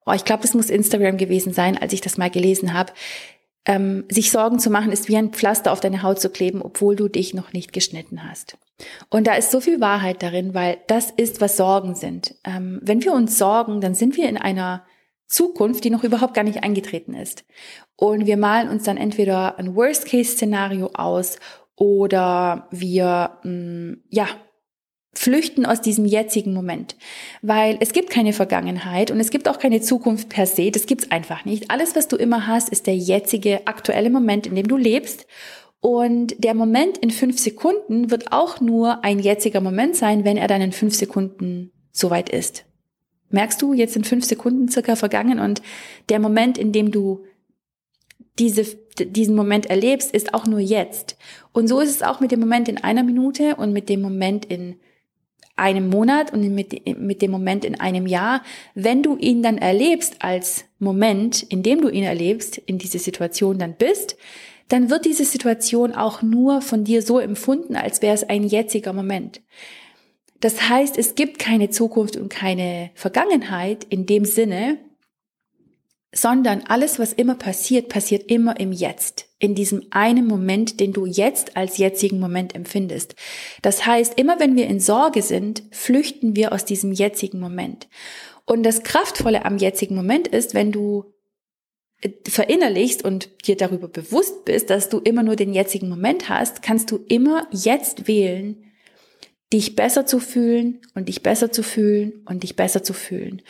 oh, 0.06 0.14
ich 0.14 0.26
glaube, 0.26 0.44
es 0.46 0.54
muss 0.54 0.70
Instagram 0.70 1.18
gewesen 1.18 1.54
sein, 1.54 1.78
als 1.78 1.94
ich 1.94 2.02
das 2.02 2.18
mal 2.18 2.30
gelesen 2.30 2.74
habe. 2.74 2.94
Ähm, 3.66 4.06
sich 4.08 4.32
Sorgen 4.32 4.60
zu 4.60 4.70
machen, 4.70 4.94
ist 4.94 5.10
wie 5.10 5.18
ein 5.18 5.34
Pflaster 5.34 5.74
auf 5.74 5.82
deine 5.82 6.02
Haut 6.02 6.22
zu 6.22 6.30
kleben, 6.30 6.62
obwohl 6.62 6.96
du 6.96 7.10
dich 7.10 7.34
noch 7.34 7.52
nicht 7.52 7.74
geschnitten 7.74 8.24
hast. 8.24 8.58
Und 9.10 9.28
da 9.28 9.34
ist 9.34 9.52
so 9.52 9.60
viel 9.60 9.82
Wahrheit 9.82 10.24
darin, 10.24 10.54
weil 10.54 10.78
das 10.88 11.12
ist, 11.12 11.42
was 11.42 11.58
Sorgen 11.58 11.94
sind. 11.96 12.36
Ähm, 12.46 12.80
wenn 12.82 13.04
wir 13.04 13.12
uns 13.12 13.38
sorgen, 13.38 13.82
dann 13.82 13.94
sind 13.94 14.16
wir 14.16 14.30
in 14.30 14.38
einer 14.38 14.86
Zukunft, 15.28 15.84
die 15.84 15.90
noch 15.90 16.04
überhaupt 16.04 16.34
gar 16.34 16.44
nicht 16.44 16.64
eingetreten 16.64 17.14
ist. 17.14 17.44
Und 17.96 18.26
wir 18.26 18.38
malen 18.38 18.70
uns 18.70 18.84
dann 18.84 18.98
entweder 18.98 19.60
ein 19.60 19.76
Worst-Case-Szenario 19.76 20.92
aus 20.94 21.38
oder 21.76 22.68
wir, 22.72 23.38
mh, 23.44 23.52
mm, 23.52 24.04
ja, 24.10 24.28
flüchten 25.14 25.66
aus 25.66 25.82
diesem 25.82 26.06
jetzigen 26.06 26.54
Moment. 26.54 26.96
Weil 27.42 27.78
es 27.80 27.92
gibt 27.92 28.12
keine 28.12 28.34
Vergangenheit 28.34 29.10
und 29.10 29.20
es 29.20 29.32
gibt 29.32 29.50
auch 29.50 29.58
keine 29.58 29.82
Zukunft 29.82 30.30
per 30.30 30.46
se. 30.46 30.70
Das 30.70 30.86
gibt's 30.86 31.12
einfach 31.12 31.44
nicht. 31.44 31.72
Alles, 31.72 31.96
was 31.96 32.08
du 32.08 32.18
immer 32.18 32.46
hast, 32.46 32.70
ist 32.70 32.86
der 32.86 32.96
jetzige, 32.96 33.66
aktuelle 33.66 34.12
Moment, 34.12 34.46
in 34.46 34.56
dem 34.56 34.68
du 34.68 34.78
lebst. 34.78 35.26
Und 35.80 36.36
der 36.44 36.54
Moment 36.54 37.00
in 37.00 37.10
fünf 37.10 37.40
Sekunden 37.40 38.12
wird 38.12 38.32
auch 38.32 38.62
nur 38.62 39.04
ein 39.04 39.20
jetziger 39.20 39.62
Moment 39.62 39.96
sein, 39.96 40.24
wenn 40.24 40.38
er 40.38 40.48
dann 40.48 40.62
in 40.62 40.72
fünf 40.72 40.96
Sekunden 40.96 41.72
soweit 41.92 42.30
ist 42.30 42.67
merkst 43.30 43.62
du, 43.62 43.74
jetzt 43.74 43.94
sind 43.94 44.08
fünf 44.08 44.26
Sekunden 44.26 44.70
circa 44.70 44.96
vergangen 44.96 45.40
und 45.40 45.62
der 46.10 46.20
Moment, 46.20 46.58
in 46.58 46.72
dem 46.72 46.92
du 46.92 47.26
diese, 48.40 48.64
diesen 49.00 49.36
Moment 49.36 49.66
erlebst, 49.66 50.14
ist 50.14 50.34
auch 50.34 50.46
nur 50.46 50.60
jetzt. 50.60 51.18
Und 51.54 51.68
so 51.68 51.80
ist 51.80 51.90
es 51.90 52.04
auch 52.04 52.20
mit 52.20 52.32
dem 52.32 52.40
Moment 52.40 52.70
in 52.70 52.78
einer 52.78 53.04
Minute 53.04 53.56
und 53.56 53.74
mit 53.74 53.90
dem 53.90 54.02
Moment 54.02 54.46
in 54.46 54.76
einem 55.56 55.90
Monat 55.90 56.32
und 56.32 56.54
mit, 56.54 57.00
mit 57.00 57.22
dem 57.22 57.32
Moment 57.32 57.66
in 57.66 57.80
einem 57.80 58.06
Jahr. 58.06 58.44
Wenn 58.76 59.02
du 59.02 59.18
ihn 59.18 59.42
dann 59.42 59.58
erlebst 59.58 60.18
als 60.20 60.66
Moment, 60.78 61.44
in 61.44 61.64
dem 61.64 61.82
du 61.82 61.90
ihn 61.90 62.04
erlebst, 62.04 62.58
in 62.58 62.78
diese 62.78 63.00
Situation 63.00 63.58
dann 63.58 63.74
bist, 63.74 64.18
dann 64.70 64.90
wird 64.90 65.06
diese 65.06 65.26
Situation 65.26 65.94
auch 65.94 66.22
nur 66.22 66.62
von 66.62 66.84
dir 66.84 67.02
so 67.02 67.20
empfunden, 67.20 67.76
als 67.76 68.02
wäre 68.02 68.14
es 68.14 68.24
ein 68.24 68.44
jetziger 68.44 68.94
Moment. 68.94 69.42
Das 70.40 70.70
heißt, 70.70 70.98
es 70.98 71.16
gibt 71.16 71.40
keine 71.40 71.70
Zukunft 71.70 72.16
und 72.16 72.30
keine 72.30 72.92
Vergangenheit 72.94 73.86
in 73.86 74.06
dem 74.06 74.26
Sinne, 74.26 74.78
sondern 76.14 76.64
alles, 76.68 77.00
was 77.00 77.14
immer 77.14 77.36
passiert, 77.36 77.90
passiert 77.90 78.32
immer 78.32 78.60
im 78.60 78.72
Jetzt, 78.72 79.28
in 79.40 79.56
diesem 79.56 79.84
einen 79.92 80.26
Moment, 80.26 80.80
den 80.80 80.94
du 80.94 81.06
jetzt 81.06 81.58
als 81.58 81.78
jetzigen 81.78 82.20
Moment 82.20 82.56
empfindest. 82.56 83.16
Das 83.62 83.86
heißt, 83.86 84.18
immer 84.18 84.40
wenn 84.40 84.56
wir 84.56 84.68
in 84.68 84.80
Sorge 84.80 85.22
sind, 85.22 85.64
flüchten 85.72 86.36
wir 86.36 86.54
aus 86.54 86.66
diesem 86.66 86.92
jetzigen 86.92 87.40
Moment. 87.40 87.88
Und 88.46 88.64
das 88.64 88.84
Kraftvolle 88.84 89.44
am 89.46 89.58
jetzigen 89.58 89.96
Moment 89.96 90.28
ist, 90.28 90.54
wenn 90.54 90.72
du 90.72 91.14
äh, 92.02 92.10
verinnerlichst 92.28 93.04
und 93.04 93.46
dir 93.46 93.58
darüber 93.58 93.90
bewusst 93.90 94.46
bist, 94.46 94.70
dass 94.70 94.90
du 94.90 95.00
immer 95.00 95.24
nur 95.24 95.36
den 95.36 95.54
jetzigen 95.54 95.90
Moment 95.90 96.30
hast, 96.30 96.62
kannst 96.62 96.90
du 96.90 97.00
immer 97.10 97.48
jetzt 97.52 98.08
wählen, 98.08 98.64
dich 99.54 99.76
besser 99.76 100.06
zu 100.06 100.20
fühlen 100.20 100.82
und 100.94 101.08
dich 101.08 101.24
besser 101.24 101.52
zu 101.52 101.64
fühlen 101.64 102.14
und 102.26 102.44
dich 102.44 102.56
besser 102.56 102.84
zu 102.84 102.94
fühlen. 102.94 103.42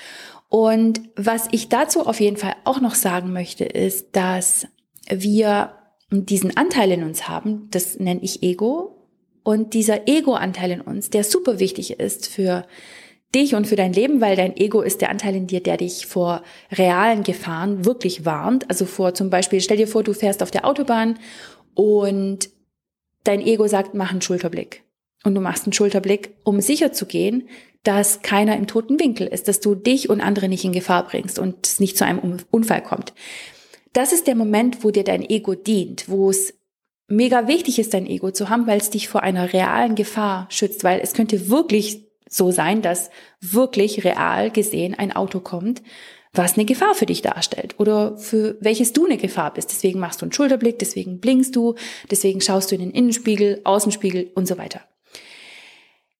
Und 0.49 1.01
was 1.15 1.47
ich 1.51 1.69
dazu 1.69 2.05
auf 2.05 2.19
jeden 2.19 2.37
Fall 2.37 2.55
auch 2.63 2.79
noch 2.79 2.95
sagen 2.95 3.33
möchte, 3.33 3.65
ist, 3.65 4.15
dass 4.15 4.67
wir 5.09 5.73
diesen 6.09 6.55
Anteil 6.55 6.91
in 6.91 7.03
uns 7.03 7.27
haben, 7.27 7.67
das 7.71 7.99
nenne 7.99 8.21
ich 8.23 8.43
Ego. 8.43 8.93
Und 9.43 9.73
dieser 9.73 10.07
Ego-Anteil 10.07 10.71
in 10.71 10.81
uns, 10.81 11.09
der 11.09 11.23
super 11.23 11.59
wichtig 11.59 11.99
ist 11.99 12.27
für 12.27 12.65
dich 13.33 13.55
und 13.55 13.65
für 13.65 13.75
dein 13.75 13.93
Leben, 13.93 14.21
weil 14.21 14.35
dein 14.35 14.55
Ego 14.55 14.81
ist 14.81 15.01
der 15.01 15.09
Anteil 15.09 15.35
in 15.35 15.47
dir, 15.47 15.61
der 15.61 15.77
dich 15.77 16.05
vor 16.05 16.43
realen 16.71 17.23
Gefahren 17.23 17.85
wirklich 17.85 18.25
warnt. 18.25 18.69
Also 18.69 18.85
vor 18.85 19.13
zum 19.13 19.29
Beispiel, 19.29 19.61
stell 19.61 19.77
dir 19.77 19.87
vor, 19.87 20.03
du 20.03 20.13
fährst 20.13 20.43
auf 20.43 20.51
der 20.51 20.65
Autobahn 20.65 21.19
und 21.73 22.49
dein 23.23 23.41
Ego 23.41 23.67
sagt, 23.67 23.93
mach 23.93 24.11
einen 24.11 24.21
Schulterblick 24.21 24.83
und 25.27 25.35
du 25.35 25.41
machst 25.41 25.65
einen 25.65 25.73
Schulterblick, 25.73 26.33
um 26.43 26.61
sicher 26.61 26.91
zu 26.93 27.05
gehen, 27.05 27.47
dass 27.83 28.21
keiner 28.21 28.57
im 28.57 28.67
toten 28.67 28.99
Winkel 28.99 29.27
ist, 29.27 29.47
dass 29.47 29.59
du 29.59 29.75
dich 29.75 30.09
und 30.09 30.21
andere 30.21 30.49
nicht 30.49 30.65
in 30.65 30.73
Gefahr 30.73 31.05
bringst 31.05 31.37
und 31.37 31.65
es 31.65 31.79
nicht 31.79 31.97
zu 31.97 32.05
einem 32.05 32.37
Unfall 32.49 32.81
kommt. 32.81 33.13
Das 33.93 34.11
ist 34.11 34.27
der 34.27 34.35
Moment, 34.35 34.83
wo 34.83 34.91
dir 34.91 35.03
dein 35.03 35.27
Ego 35.27 35.55
dient, 35.55 36.09
wo 36.09 36.29
es 36.29 36.53
mega 37.07 37.47
wichtig 37.47 37.79
ist, 37.79 37.93
dein 37.93 38.05
Ego 38.05 38.31
zu 38.31 38.49
haben, 38.49 38.67
weil 38.67 38.79
es 38.79 38.89
dich 38.89 39.07
vor 39.07 39.23
einer 39.23 39.53
realen 39.53 39.95
Gefahr 39.95 40.47
schützt, 40.49 40.83
weil 40.83 40.99
es 41.01 41.13
könnte 41.13 41.49
wirklich 41.49 42.05
so 42.29 42.51
sein, 42.51 42.81
dass 42.81 43.09
wirklich 43.39 44.03
real 44.03 44.51
gesehen 44.51 44.93
ein 44.93 45.15
Auto 45.15 45.39
kommt, 45.39 45.81
was 46.33 46.55
eine 46.55 46.65
Gefahr 46.65 46.93
für 46.93 47.05
dich 47.05 47.21
darstellt 47.21 47.75
oder 47.79 48.17
für 48.17 48.57
welches 48.59 48.93
du 48.93 49.05
eine 49.05 49.17
Gefahr 49.17 49.53
bist. 49.53 49.71
Deswegen 49.71 49.99
machst 49.99 50.21
du 50.21 50.25
einen 50.25 50.33
Schulterblick, 50.33 50.79
deswegen 50.79 51.19
blinkst 51.19 51.55
du, 51.55 51.75
deswegen 52.11 52.41
schaust 52.41 52.71
du 52.71 52.75
in 52.75 52.81
den 52.81 52.91
Innenspiegel, 52.91 53.61
Außenspiegel 53.63 54.31
und 54.35 54.47
so 54.47 54.57
weiter. 54.57 54.81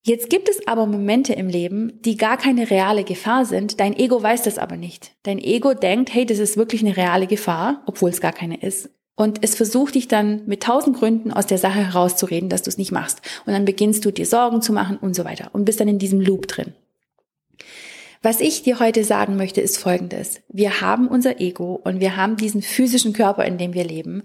Jetzt 0.07 0.29
gibt 0.29 0.47
es 0.47 0.65
aber 0.65 0.85
Momente 0.85 1.33
im 1.33 1.49
Leben, 1.49 1.99
die 2.05 2.15
gar 2.15 2.37
keine 2.37 2.69
reale 2.69 3.03
Gefahr 3.03 3.43
sind. 3.43 3.81
Dein 3.81 3.93
Ego 3.93 4.23
weiß 4.23 4.43
das 4.43 4.57
aber 4.57 4.77
nicht. 4.77 5.11
Dein 5.23 5.37
Ego 5.37 5.73
denkt, 5.73 6.13
hey, 6.13 6.25
das 6.25 6.39
ist 6.39 6.55
wirklich 6.55 6.79
eine 6.79 6.95
reale 6.95 7.27
Gefahr, 7.27 7.83
obwohl 7.87 8.09
es 8.09 8.21
gar 8.21 8.31
keine 8.31 8.61
ist. 8.61 8.89
Und 9.17 9.39
es 9.41 9.55
versucht 9.55 9.95
dich 9.95 10.07
dann 10.07 10.43
mit 10.45 10.63
tausend 10.63 10.95
Gründen 10.95 11.33
aus 11.33 11.45
der 11.45 11.57
Sache 11.57 11.85
herauszureden, 11.85 12.47
dass 12.47 12.61
du 12.61 12.69
es 12.69 12.77
nicht 12.77 12.93
machst. 12.93 13.21
Und 13.45 13.51
dann 13.51 13.65
beginnst 13.65 14.05
du 14.05 14.11
dir 14.11 14.25
Sorgen 14.25 14.61
zu 14.61 14.71
machen 14.71 14.95
und 14.95 15.13
so 15.13 15.25
weiter 15.25 15.49
und 15.51 15.65
bist 15.65 15.81
dann 15.81 15.89
in 15.89 15.99
diesem 15.99 16.21
Loop 16.21 16.47
drin. 16.47 16.73
Was 18.21 18.39
ich 18.39 18.63
dir 18.63 18.79
heute 18.79 19.03
sagen 19.03 19.35
möchte, 19.35 19.59
ist 19.59 19.77
Folgendes. 19.77 20.39
Wir 20.47 20.79
haben 20.79 21.09
unser 21.09 21.41
Ego 21.41 21.81
und 21.83 21.99
wir 21.99 22.15
haben 22.15 22.37
diesen 22.37 22.61
physischen 22.61 23.11
Körper, 23.11 23.43
in 23.43 23.57
dem 23.57 23.73
wir 23.73 23.83
leben. 23.83 24.23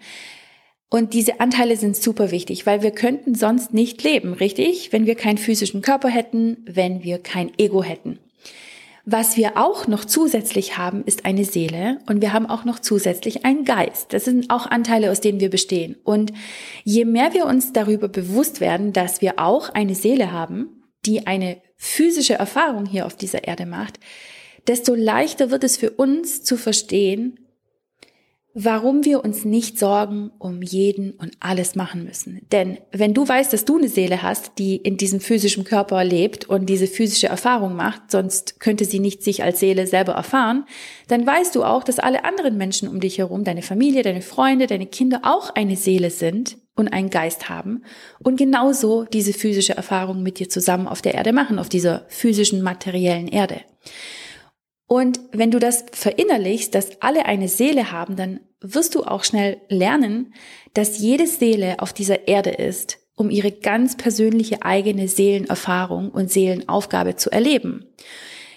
Und 0.92 1.14
diese 1.14 1.40
Anteile 1.40 1.78
sind 1.78 1.96
super 1.96 2.30
wichtig, 2.30 2.66
weil 2.66 2.82
wir 2.82 2.90
könnten 2.90 3.34
sonst 3.34 3.72
nicht 3.72 4.02
leben, 4.02 4.34
richtig? 4.34 4.92
Wenn 4.92 5.06
wir 5.06 5.14
keinen 5.14 5.38
physischen 5.38 5.80
Körper 5.80 6.10
hätten, 6.10 6.58
wenn 6.66 7.02
wir 7.02 7.18
kein 7.18 7.50
Ego 7.58 7.82
hätten. 7.82 8.18
Was 9.06 9.38
wir 9.38 9.56
auch 9.56 9.86
noch 9.86 10.04
zusätzlich 10.04 10.76
haben, 10.76 11.02
ist 11.04 11.24
eine 11.24 11.46
Seele 11.46 11.98
und 12.06 12.20
wir 12.20 12.34
haben 12.34 12.44
auch 12.44 12.66
noch 12.66 12.78
zusätzlich 12.78 13.46
einen 13.46 13.64
Geist. 13.64 14.12
Das 14.12 14.26
sind 14.26 14.50
auch 14.50 14.66
Anteile, 14.66 15.10
aus 15.10 15.22
denen 15.22 15.40
wir 15.40 15.48
bestehen. 15.48 15.96
Und 16.04 16.34
je 16.84 17.06
mehr 17.06 17.32
wir 17.32 17.46
uns 17.46 17.72
darüber 17.72 18.08
bewusst 18.08 18.60
werden, 18.60 18.92
dass 18.92 19.22
wir 19.22 19.38
auch 19.38 19.70
eine 19.70 19.94
Seele 19.94 20.30
haben, 20.30 20.82
die 21.06 21.26
eine 21.26 21.56
physische 21.78 22.34
Erfahrung 22.34 22.84
hier 22.84 23.06
auf 23.06 23.16
dieser 23.16 23.44
Erde 23.44 23.64
macht, 23.64 23.98
desto 24.66 24.94
leichter 24.94 25.50
wird 25.50 25.64
es 25.64 25.78
für 25.78 25.92
uns 25.92 26.42
zu 26.42 26.58
verstehen, 26.58 27.38
warum 28.54 29.04
wir 29.04 29.24
uns 29.24 29.44
nicht 29.44 29.78
Sorgen 29.78 30.30
um 30.38 30.60
jeden 30.60 31.12
und 31.12 31.32
alles 31.40 31.74
machen 31.74 32.04
müssen. 32.04 32.46
Denn 32.52 32.78
wenn 32.90 33.14
du 33.14 33.26
weißt, 33.26 33.52
dass 33.52 33.64
du 33.64 33.78
eine 33.78 33.88
Seele 33.88 34.22
hast, 34.22 34.52
die 34.58 34.76
in 34.76 34.96
diesem 34.96 35.20
physischen 35.20 35.64
Körper 35.64 36.04
lebt 36.04 36.48
und 36.48 36.66
diese 36.66 36.86
physische 36.86 37.28
Erfahrung 37.28 37.74
macht, 37.74 38.10
sonst 38.10 38.60
könnte 38.60 38.84
sie 38.84 38.98
nicht 38.98 39.22
sich 39.22 39.42
als 39.42 39.60
Seele 39.60 39.86
selber 39.86 40.12
erfahren, 40.12 40.66
dann 41.08 41.26
weißt 41.26 41.54
du 41.54 41.64
auch, 41.64 41.82
dass 41.82 41.98
alle 41.98 42.24
anderen 42.24 42.58
Menschen 42.58 42.88
um 42.88 43.00
dich 43.00 43.18
herum, 43.18 43.44
deine 43.44 43.62
Familie, 43.62 44.02
deine 44.02 44.22
Freunde, 44.22 44.66
deine 44.66 44.86
Kinder 44.86 45.20
auch 45.22 45.54
eine 45.54 45.76
Seele 45.76 46.10
sind 46.10 46.58
und 46.74 46.88
einen 46.88 47.10
Geist 47.10 47.48
haben 47.48 47.82
und 48.22 48.36
genauso 48.36 49.04
diese 49.04 49.32
physische 49.32 49.76
Erfahrung 49.76 50.22
mit 50.22 50.38
dir 50.38 50.48
zusammen 50.48 50.88
auf 50.88 51.02
der 51.02 51.14
Erde 51.14 51.32
machen, 51.32 51.58
auf 51.58 51.68
dieser 51.68 52.04
physischen 52.08 52.62
materiellen 52.62 53.28
Erde. 53.28 53.60
Und 54.92 55.20
wenn 55.32 55.50
du 55.50 55.58
das 55.58 55.86
verinnerlichst, 55.92 56.74
dass 56.74 57.00
alle 57.00 57.24
eine 57.24 57.48
Seele 57.48 57.92
haben, 57.92 58.14
dann 58.14 58.40
wirst 58.60 58.94
du 58.94 59.04
auch 59.04 59.24
schnell 59.24 59.56
lernen, 59.70 60.34
dass 60.74 60.98
jede 60.98 61.26
Seele 61.26 61.76
auf 61.78 61.94
dieser 61.94 62.28
Erde 62.28 62.50
ist, 62.50 62.98
um 63.16 63.30
ihre 63.30 63.52
ganz 63.52 63.96
persönliche 63.96 64.60
eigene 64.60 65.08
Seelenerfahrung 65.08 66.10
und 66.10 66.30
Seelenaufgabe 66.30 67.16
zu 67.16 67.30
erleben. 67.30 67.86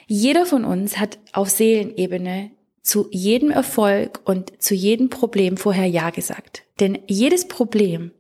Jeder 0.08 0.46
von 0.46 0.66
uns 0.66 0.98
hat 0.98 1.20
auf 1.32 1.50
Seelenebene 1.50 2.52
zu 2.82 3.08
jedem 3.12 3.50
Erfolg 3.50 4.20
und 4.26 4.62
zu 4.62 4.76
jedem 4.76 5.10
Problem 5.10 5.56
vorher 5.56 5.88
Ja 5.88 6.10
gesagt. 6.10 6.64
Denn 6.82 7.00
jedes 7.08 7.48
Problem 7.48 8.12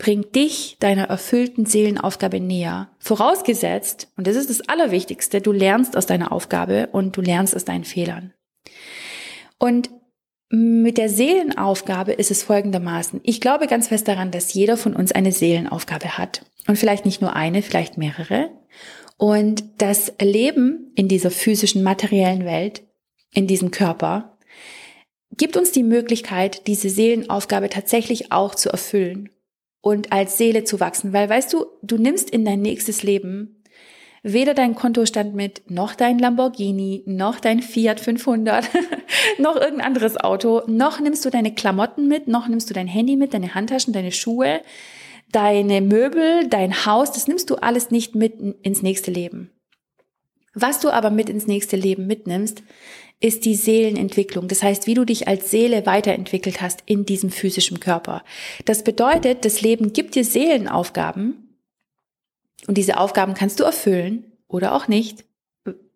bringt 0.00 0.34
dich 0.34 0.78
deiner 0.80 1.04
erfüllten 1.04 1.66
Seelenaufgabe 1.66 2.40
näher. 2.40 2.88
Vorausgesetzt, 2.98 4.08
und 4.16 4.26
das 4.26 4.34
ist 4.34 4.48
das 4.48 4.66
Allerwichtigste, 4.66 5.42
du 5.42 5.52
lernst 5.52 5.94
aus 5.94 6.06
deiner 6.06 6.32
Aufgabe 6.32 6.88
und 6.90 7.16
du 7.18 7.20
lernst 7.20 7.54
aus 7.54 7.66
deinen 7.66 7.84
Fehlern. 7.84 8.32
Und 9.58 9.90
mit 10.48 10.96
der 10.96 11.10
Seelenaufgabe 11.10 12.12
ist 12.12 12.30
es 12.30 12.42
folgendermaßen. 12.42 13.20
Ich 13.24 13.42
glaube 13.42 13.66
ganz 13.66 13.88
fest 13.88 14.08
daran, 14.08 14.30
dass 14.30 14.54
jeder 14.54 14.78
von 14.78 14.96
uns 14.96 15.12
eine 15.12 15.32
Seelenaufgabe 15.32 16.16
hat. 16.16 16.46
Und 16.66 16.76
vielleicht 16.76 17.04
nicht 17.04 17.20
nur 17.20 17.36
eine, 17.36 17.60
vielleicht 17.60 17.98
mehrere. 17.98 18.50
Und 19.18 19.64
das 19.78 20.14
Leben 20.18 20.92
in 20.96 21.08
dieser 21.08 21.30
physischen, 21.30 21.82
materiellen 21.82 22.46
Welt, 22.46 22.82
in 23.32 23.46
diesem 23.46 23.70
Körper, 23.70 24.38
gibt 25.36 25.58
uns 25.58 25.72
die 25.72 25.84
Möglichkeit, 25.84 26.66
diese 26.68 26.88
Seelenaufgabe 26.88 27.68
tatsächlich 27.68 28.32
auch 28.32 28.54
zu 28.54 28.70
erfüllen 28.70 29.28
und 29.80 30.12
als 30.12 30.38
Seele 30.38 30.64
zu 30.64 30.80
wachsen. 30.80 31.12
Weil 31.12 31.28
weißt 31.28 31.52
du, 31.52 31.66
du 31.82 31.96
nimmst 31.96 32.30
in 32.30 32.44
dein 32.44 32.60
nächstes 32.60 33.02
Leben 33.02 33.60
weder 34.22 34.54
dein 34.54 34.74
Kontostand 34.74 35.34
mit, 35.34 35.62
noch 35.70 35.94
dein 35.94 36.18
Lamborghini, 36.18 37.04
noch 37.06 37.40
dein 37.40 37.62
Fiat 37.62 38.00
500, 38.00 38.68
noch 39.38 39.56
irgendein 39.56 39.86
anderes 39.86 40.18
Auto, 40.18 40.62
noch 40.66 41.00
nimmst 41.00 41.24
du 41.24 41.30
deine 41.30 41.54
Klamotten 41.54 42.06
mit, 42.06 42.28
noch 42.28 42.48
nimmst 42.48 42.68
du 42.68 42.74
dein 42.74 42.86
Handy 42.86 43.16
mit, 43.16 43.34
deine 43.34 43.54
Handtaschen, 43.54 43.92
deine 43.92 44.12
Schuhe, 44.12 44.60
deine 45.32 45.80
Möbel, 45.80 46.48
dein 46.48 46.84
Haus, 46.84 47.12
das 47.12 47.28
nimmst 47.28 47.50
du 47.50 47.56
alles 47.56 47.90
nicht 47.90 48.14
mit 48.14 48.34
ins 48.62 48.82
nächste 48.82 49.10
Leben. 49.10 49.50
Was 50.52 50.80
du 50.80 50.90
aber 50.90 51.10
mit 51.10 51.30
ins 51.30 51.46
nächste 51.46 51.76
Leben 51.76 52.06
mitnimmst, 52.06 52.62
ist 53.20 53.44
die 53.44 53.54
Seelenentwicklung. 53.54 54.48
Das 54.48 54.62
heißt, 54.62 54.86
wie 54.86 54.94
du 54.94 55.04
dich 55.04 55.28
als 55.28 55.50
Seele 55.50 55.84
weiterentwickelt 55.86 56.62
hast 56.62 56.82
in 56.86 57.04
diesem 57.04 57.30
physischen 57.30 57.78
Körper. 57.78 58.24
Das 58.64 58.82
bedeutet, 58.82 59.44
das 59.44 59.60
Leben 59.60 59.92
gibt 59.92 60.14
dir 60.14 60.24
Seelenaufgaben 60.24 61.50
und 62.66 62.78
diese 62.78 62.98
Aufgaben 62.98 63.34
kannst 63.34 63.60
du 63.60 63.64
erfüllen 63.64 64.32
oder 64.48 64.74
auch 64.74 64.88
nicht. 64.88 65.24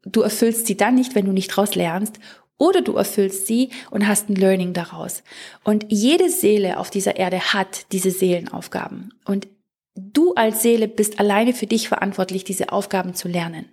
Du 0.04 0.20
erfüllst 0.20 0.66
sie 0.66 0.76
dann 0.76 0.94
nicht, 0.94 1.14
wenn 1.14 1.24
du 1.24 1.32
nicht 1.32 1.50
daraus 1.50 1.74
lernst 1.74 2.18
oder 2.58 2.82
du 2.82 2.94
erfüllst 2.94 3.46
sie 3.46 3.70
und 3.90 4.06
hast 4.06 4.28
ein 4.28 4.36
Learning 4.36 4.74
daraus. 4.74 5.22
Und 5.64 5.86
jede 5.88 6.30
Seele 6.30 6.78
auf 6.78 6.90
dieser 6.90 7.16
Erde 7.16 7.40
hat 7.40 7.86
diese 7.92 8.10
Seelenaufgaben. 8.10 9.14
Und 9.24 9.48
du 9.94 10.34
als 10.34 10.62
Seele 10.62 10.88
bist 10.88 11.18
alleine 11.20 11.54
für 11.54 11.66
dich 11.66 11.88
verantwortlich, 11.88 12.44
diese 12.44 12.70
Aufgaben 12.70 13.14
zu 13.14 13.28
lernen. 13.28 13.66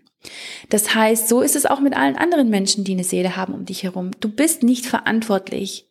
Das 0.70 0.96
heißt, 0.96 1.28
so 1.28 1.42
ist 1.42 1.56
es 1.56 1.66
auch 1.66 1.80
mit 1.80 1.96
allen 1.96 2.16
anderen 2.16 2.50
Menschen, 2.50 2.84
die 2.84 2.94
eine 2.94 3.04
Seele 3.04 3.36
haben 3.36 3.54
um 3.54 3.66
dich 3.66 3.84
herum. 3.84 4.12
Du 4.20 4.30
bist 4.30 4.63
nicht 4.63 4.86
verantwortlich 4.86 5.88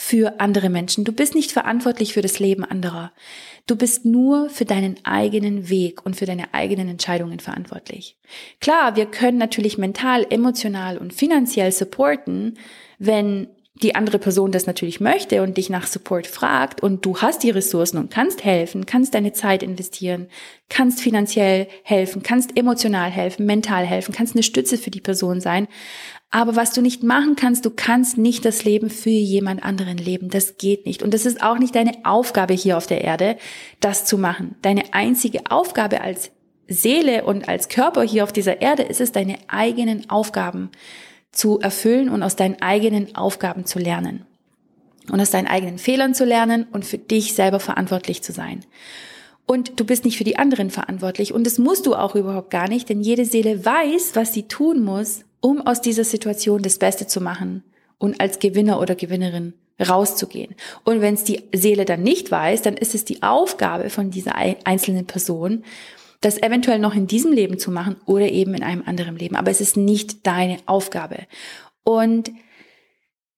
für 0.00 0.38
andere 0.38 0.70
Menschen. 0.70 1.04
Du 1.04 1.10
bist 1.10 1.34
nicht 1.34 1.50
verantwortlich 1.50 2.14
für 2.14 2.22
das 2.22 2.38
Leben 2.38 2.64
anderer. 2.64 3.12
Du 3.66 3.74
bist 3.74 4.04
nur 4.04 4.48
für 4.48 4.64
deinen 4.64 4.94
eigenen 5.04 5.68
Weg 5.68 6.06
und 6.06 6.14
für 6.14 6.24
deine 6.24 6.54
eigenen 6.54 6.88
Entscheidungen 6.88 7.40
verantwortlich. 7.40 8.16
Klar, 8.60 8.94
wir 8.94 9.06
können 9.06 9.38
natürlich 9.38 9.76
mental, 9.76 10.24
emotional 10.30 10.98
und 10.98 11.12
finanziell 11.12 11.72
supporten, 11.72 12.58
wenn 13.00 13.48
die 13.82 13.94
andere 13.94 14.18
Person 14.18 14.52
das 14.52 14.66
natürlich 14.66 15.00
möchte 15.00 15.42
und 15.42 15.56
dich 15.56 15.70
nach 15.70 15.86
Support 15.86 16.26
fragt 16.26 16.82
und 16.82 17.04
du 17.04 17.18
hast 17.18 17.42
die 17.42 17.50
Ressourcen 17.50 17.98
und 17.98 18.10
kannst 18.10 18.44
helfen, 18.44 18.86
kannst 18.86 19.14
deine 19.14 19.32
Zeit 19.32 19.62
investieren, 19.62 20.28
kannst 20.68 21.00
finanziell 21.00 21.68
helfen, 21.82 22.22
kannst 22.22 22.56
emotional 22.56 23.10
helfen, 23.10 23.46
mental 23.46 23.84
helfen, 23.84 24.14
kannst 24.14 24.34
eine 24.34 24.42
Stütze 24.42 24.78
für 24.78 24.90
die 24.90 25.00
Person 25.00 25.40
sein. 25.40 25.68
Aber 26.30 26.56
was 26.56 26.72
du 26.72 26.82
nicht 26.82 27.02
machen 27.02 27.36
kannst, 27.36 27.64
du 27.64 27.70
kannst 27.70 28.18
nicht 28.18 28.44
das 28.44 28.64
Leben 28.64 28.90
für 28.90 29.08
jemand 29.08 29.62
anderen 29.62 29.96
leben. 29.96 30.28
Das 30.28 30.58
geht 30.58 30.84
nicht. 30.84 31.02
Und 31.02 31.14
das 31.14 31.24
ist 31.24 31.42
auch 31.42 31.58
nicht 31.58 31.74
deine 31.74 31.92
Aufgabe 32.04 32.52
hier 32.52 32.76
auf 32.76 32.86
der 32.86 33.02
Erde, 33.02 33.38
das 33.80 34.04
zu 34.04 34.18
machen. 34.18 34.56
Deine 34.60 34.92
einzige 34.92 35.50
Aufgabe 35.50 36.02
als 36.02 36.30
Seele 36.68 37.24
und 37.24 37.48
als 37.48 37.70
Körper 37.70 38.02
hier 38.02 38.24
auf 38.24 38.32
dieser 38.32 38.60
Erde 38.60 38.82
ist 38.82 39.00
es, 39.00 39.10
deine 39.10 39.38
eigenen 39.48 40.10
Aufgaben 40.10 40.70
zu 41.32 41.60
erfüllen 41.60 42.08
und 42.08 42.22
aus 42.22 42.36
deinen 42.36 42.60
eigenen 42.60 43.14
Aufgaben 43.14 43.64
zu 43.64 43.78
lernen. 43.78 44.24
Und 45.10 45.20
aus 45.20 45.30
deinen 45.30 45.46
eigenen 45.46 45.78
Fehlern 45.78 46.14
zu 46.14 46.24
lernen 46.24 46.66
und 46.70 46.84
für 46.84 46.98
dich 46.98 47.34
selber 47.34 47.60
verantwortlich 47.60 48.22
zu 48.22 48.32
sein. 48.32 48.60
Und 49.46 49.80
du 49.80 49.86
bist 49.86 50.04
nicht 50.04 50.18
für 50.18 50.24
die 50.24 50.38
anderen 50.38 50.68
verantwortlich. 50.68 51.32
Und 51.32 51.44
das 51.44 51.58
musst 51.58 51.86
du 51.86 51.94
auch 51.94 52.14
überhaupt 52.14 52.50
gar 52.50 52.68
nicht, 52.68 52.90
denn 52.90 53.00
jede 53.00 53.24
Seele 53.24 53.64
weiß, 53.64 54.10
was 54.14 54.34
sie 54.34 54.42
tun 54.42 54.84
muss, 54.84 55.24
um 55.40 55.66
aus 55.66 55.80
dieser 55.80 56.04
Situation 56.04 56.62
das 56.62 56.78
Beste 56.78 57.06
zu 57.06 57.22
machen 57.22 57.62
und 57.96 58.20
als 58.20 58.38
Gewinner 58.38 58.80
oder 58.80 58.94
Gewinnerin 58.94 59.54
rauszugehen. 59.80 60.54
Und 60.84 61.00
wenn 61.00 61.14
es 61.14 61.24
die 61.24 61.42
Seele 61.54 61.84
dann 61.84 62.02
nicht 62.02 62.30
weiß, 62.30 62.62
dann 62.62 62.76
ist 62.76 62.94
es 62.94 63.04
die 63.04 63.22
Aufgabe 63.22 63.90
von 63.90 64.10
dieser 64.10 64.34
einzelnen 64.34 65.06
Person, 65.06 65.64
das 66.20 66.42
eventuell 66.42 66.78
noch 66.78 66.94
in 66.94 67.06
diesem 67.06 67.32
Leben 67.32 67.58
zu 67.58 67.70
machen 67.70 67.96
oder 68.06 68.28
eben 68.28 68.54
in 68.54 68.62
einem 68.62 68.82
anderen 68.84 69.16
Leben. 69.16 69.36
Aber 69.36 69.50
es 69.50 69.60
ist 69.60 69.76
nicht 69.76 70.26
deine 70.26 70.58
Aufgabe. 70.66 71.26
Und 71.84 72.32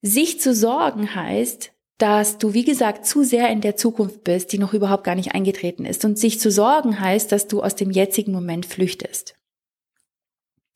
sich 0.01 0.39
zu 0.39 0.55
sorgen 0.55 1.13
heißt, 1.13 1.71
dass 1.99 2.39
du, 2.39 2.55
wie 2.55 2.63
gesagt, 2.63 3.05
zu 3.05 3.23
sehr 3.23 3.49
in 3.51 3.61
der 3.61 3.75
Zukunft 3.75 4.23
bist, 4.23 4.51
die 4.51 4.57
noch 4.57 4.73
überhaupt 4.73 5.03
gar 5.03 5.13
nicht 5.13 5.35
eingetreten 5.35 5.85
ist. 5.85 6.03
Und 6.03 6.17
sich 6.17 6.39
zu 6.39 6.49
sorgen 6.49 6.99
heißt, 6.99 7.31
dass 7.31 7.47
du 7.47 7.61
aus 7.61 7.75
dem 7.75 7.91
jetzigen 7.91 8.31
Moment 8.31 8.65
flüchtest. 8.65 9.35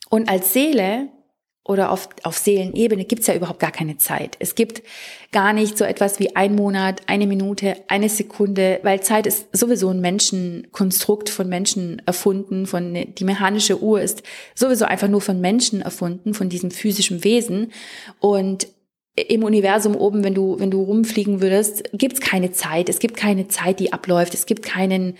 Und 0.09 0.29
als 0.29 0.53
Seele 0.53 1.09
oder 1.67 1.91
auf, 1.91 2.09
auf 2.21 2.37
Seelenebene 2.37 3.05
gibt's 3.05 3.25
ja 3.25 3.33
überhaupt 3.33 3.59
gar 3.59 3.71
keine 3.71 3.97
Zeit. 3.97 4.37
Es 4.39 4.53
gibt 4.53 4.83
gar 5.31 5.51
nicht 5.51 5.77
so 5.77 5.83
etwas 5.83 6.19
wie 6.19 6.35
ein 6.35 6.53
Monat, 6.55 7.01
eine 7.07 7.25
Minute, 7.25 7.75
eine 7.87 8.07
Sekunde, 8.07 8.79
weil 8.83 9.01
Zeit 9.01 9.25
ist 9.25 9.47
sowieso 9.51 9.89
ein 9.89 9.99
Menschenkonstrukt 9.99 11.27
von 11.27 11.49
Menschen 11.49 12.03
erfunden, 12.05 12.67
von 12.67 12.93
die 12.93 13.23
mechanische 13.23 13.81
Uhr 13.81 13.99
ist 13.99 14.21
sowieso 14.53 14.85
einfach 14.85 15.07
nur 15.07 15.21
von 15.21 15.41
Menschen 15.41 15.81
erfunden, 15.81 16.35
von 16.35 16.49
diesem 16.49 16.69
physischen 16.69 17.23
Wesen. 17.23 17.71
Und 18.19 18.67
im 19.15 19.43
Universum 19.43 19.95
oben, 19.95 20.23
wenn 20.23 20.35
du, 20.35 20.59
wenn 20.59 20.69
du 20.69 20.83
rumfliegen 20.83 21.41
würdest, 21.41 21.89
gibt's 21.93 22.19
keine 22.19 22.51
Zeit. 22.51 22.89
Es 22.89 22.99
gibt 22.99 23.17
keine 23.17 23.47
Zeit, 23.47 23.79
die 23.79 23.91
abläuft. 23.91 24.35
Es 24.35 24.45
gibt 24.45 24.61
keinen 24.61 25.17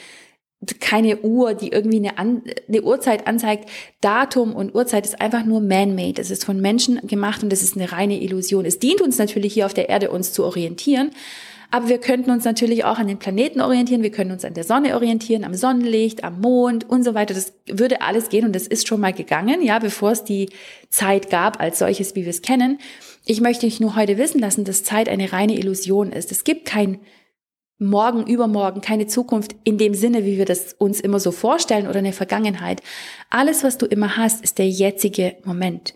keine 0.79 1.19
Uhr, 1.21 1.53
die 1.53 1.69
irgendwie 1.69 1.97
eine, 1.97 2.17
An 2.17 2.43
eine 2.67 2.81
Uhrzeit 2.81 3.27
anzeigt. 3.27 3.69
Datum 4.01 4.53
und 4.53 4.75
Uhrzeit 4.75 5.05
ist 5.05 5.21
einfach 5.21 5.45
nur 5.45 5.61
man-made. 5.61 6.21
Es 6.21 6.31
ist 6.31 6.45
von 6.45 6.61
Menschen 6.61 7.05
gemacht 7.07 7.43
und 7.43 7.51
es 7.53 7.63
ist 7.63 7.75
eine 7.75 7.91
reine 7.91 8.21
Illusion. 8.21 8.65
Es 8.65 8.79
dient 8.79 9.01
uns 9.01 9.17
natürlich 9.17 9.53
hier 9.53 9.65
auf 9.65 9.73
der 9.73 9.89
Erde, 9.89 10.11
uns 10.11 10.33
zu 10.33 10.43
orientieren. 10.43 11.11
Aber 11.71 11.89
wir 11.89 11.97
könnten 11.97 12.31
uns 12.31 12.45
natürlich 12.45 12.85
auch 12.85 12.99
an 12.99 13.07
den 13.07 13.17
Planeten 13.17 13.59
orientieren, 13.59 14.03
wir 14.03 14.11
können 14.11 14.31
uns 14.31 14.45
an 14.45 14.53
der 14.53 14.63
Sonne 14.63 14.95
orientieren, 14.95 15.43
am 15.43 15.55
Sonnenlicht, 15.55 16.23
am 16.23 16.39
Mond 16.39 16.89
und 16.89 17.03
so 17.03 17.13
weiter. 17.13 17.33
Das 17.33 17.53
würde 17.67 18.01
alles 18.01 18.29
gehen 18.29 18.45
und 18.45 18.55
das 18.55 18.67
ist 18.67 18.87
schon 18.87 19.01
mal 19.01 19.13
gegangen, 19.13 19.61
ja, 19.61 19.79
bevor 19.79 20.11
es 20.11 20.23
die 20.23 20.49
Zeit 20.89 21.29
gab 21.29 21.59
als 21.59 21.79
solches, 21.79 22.15
wie 22.15 22.23
wir 22.23 22.29
es 22.29 22.41
kennen. 22.41 22.79
Ich 23.25 23.41
möchte 23.41 23.65
dich 23.65 23.79
nur 23.79 23.95
heute 23.95 24.17
wissen 24.17 24.39
lassen, 24.39 24.63
dass 24.63 24.83
Zeit 24.83 25.09
eine 25.09 25.33
reine 25.33 25.57
Illusion 25.57 26.11
ist. 26.11 26.31
Es 26.31 26.43
gibt 26.43 26.65
kein 26.65 26.99
morgen, 27.77 28.25
übermorgen, 28.25 28.81
keine 28.81 29.07
Zukunft 29.07 29.55
in 29.63 29.77
dem 29.77 29.93
Sinne, 29.93 30.25
wie 30.25 30.37
wir 30.37 30.45
das 30.45 30.73
uns 30.73 30.99
immer 30.99 31.19
so 31.19 31.31
vorstellen 31.31 31.87
oder 31.87 31.99
eine 31.99 32.13
Vergangenheit. 32.13 32.81
Alles, 33.29 33.63
was 33.63 33.77
du 33.77 33.85
immer 33.85 34.17
hast, 34.17 34.43
ist 34.43 34.57
der 34.57 34.69
jetzige 34.69 35.37
Moment. 35.43 35.95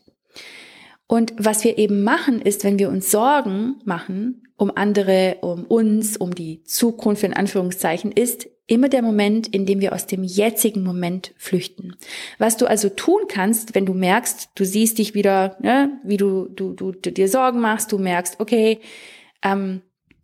Und 1.07 1.33
was 1.37 1.63
wir 1.63 1.77
eben 1.77 2.03
machen, 2.03 2.41
ist, 2.41 2.63
wenn 2.63 2.77
wir 2.77 2.89
uns 2.89 3.11
Sorgen 3.11 3.81
machen 3.85 4.43
um 4.59 4.71
andere, 4.75 5.37
um 5.41 5.63
uns, 5.63 6.17
um 6.17 6.35
die 6.35 6.63
Zukunft 6.63 7.23
in 7.23 7.33
Anführungszeichen, 7.33 8.11
ist 8.11 8.49
immer 8.67 8.89
der 8.89 9.01
Moment, 9.01 9.47
in 9.47 9.65
dem 9.65 9.79
wir 9.79 9.93
aus 9.93 10.05
dem 10.05 10.23
jetzigen 10.23 10.83
Moment 10.83 11.33
flüchten. 11.37 11.95
Was 12.37 12.57
du 12.57 12.67
also 12.67 12.89
tun 12.89 13.21
kannst, 13.29 13.73
wenn 13.73 13.85
du 13.85 13.93
merkst, 13.93 14.49
du 14.55 14.65
siehst 14.65 14.97
dich 14.97 15.15
wieder, 15.15 15.57
ne, 15.61 15.99
wie 16.03 16.17
du, 16.17 16.49
du, 16.49 16.73
du, 16.73 16.91
du 16.91 17.11
dir 17.11 17.29
Sorgen 17.29 17.61
machst, 17.61 17.91
du 17.93 17.97
merkst, 17.97 18.39
okay, 18.39 18.79
ähm, 19.41 19.81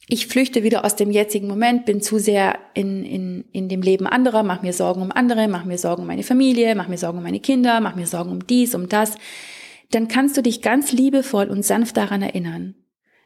ich 0.07 0.27
flüchte 0.27 0.63
wieder 0.63 0.85
aus 0.85 0.95
dem 0.95 1.09
jetzigen 1.09 1.47
Moment, 1.47 1.85
bin 1.85 2.01
zu 2.01 2.19
sehr 2.19 2.59
in, 2.75 3.03
in, 3.03 3.45
in 3.51 3.69
dem 3.69 3.81
Leben 3.81 4.05
anderer, 4.05 4.43
mach 4.43 4.61
mir 4.61 4.73
Sorgen 4.73 5.01
um 5.01 5.11
andere, 5.11 5.47
mach 5.47 5.65
mir 5.65 5.79
Sorgen 5.79 6.03
um 6.03 6.07
meine 6.07 6.23
Familie, 6.23 6.75
mach 6.75 6.87
mir 6.87 6.97
Sorgen 6.97 7.17
um 7.17 7.23
meine 7.23 7.39
Kinder, 7.39 7.79
mach 7.81 7.95
mir 7.95 8.05
Sorgen 8.05 8.31
um 8.31 8.45
dies, 8.45 8.75
um 8.75 8.87
das. 8.87 9.15
Dann 9.91 10.07
kannst 10.07 10.37
du 10.37 10.43
dich 10.43 10.61
ganz 10.61 10.91
liebevoll 10.91 11.49
und 11.49 11.65
sanft 11.65 11.97
daran 11.97 12.21
erinnern, 12.21 12.75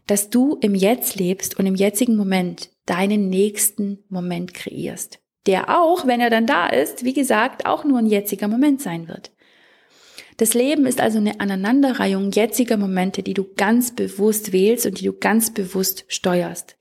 dass 0.07 0.29
du 0.29 0.57
im 0.61 0.73
Jetzt 0.73 1.15
lebst 1.15 1.59
und 1.59 1.65
im 1.65 1.75
jetzigen 1.75 2.15
Moment 2.15 2.69
deinen 2.85 3.29
nächsten 3.29 3.99
Moment 4.07 4.53
kreierst. 4.53 5.19
Der 5.47 5.81
auch, 5.81 6.07
wenn 6.07 6.21
er 6.21 6.29
dann 6.29 6.45
da 6.45 6.67
ist, 6.67 7.03
wie 7.03 7.13
gesagt, 7.13 7.65
auch 7.65 7.83
nur 7.83 7.99
ein 7.99 8.07
jetziger 8.07 8.47
Moment 8.47 8.81
sein 8.81 9.07
wird. 9.07 9.31
Das 10.39 10.53
Leben 10.53 10.85
ist 10.85 11.01
also 11.01 11.17
eine 11.17 11.41
Aneinanderreihung 11.41 12.31
jetziger 12.31 12.77
Momente, 12.77 13.23
die 13.23 13.33
du 13.33 13.45
ganz 13.57 13.93
bewusst 13.93 14.53
wählst 14.53 14.85
und 14.85 15.01
die 15.01 15.03
du 15.03 15.11
ganz 15.11 15.53
bewusst 15.53 16.05
steuerst. 16.07 16.77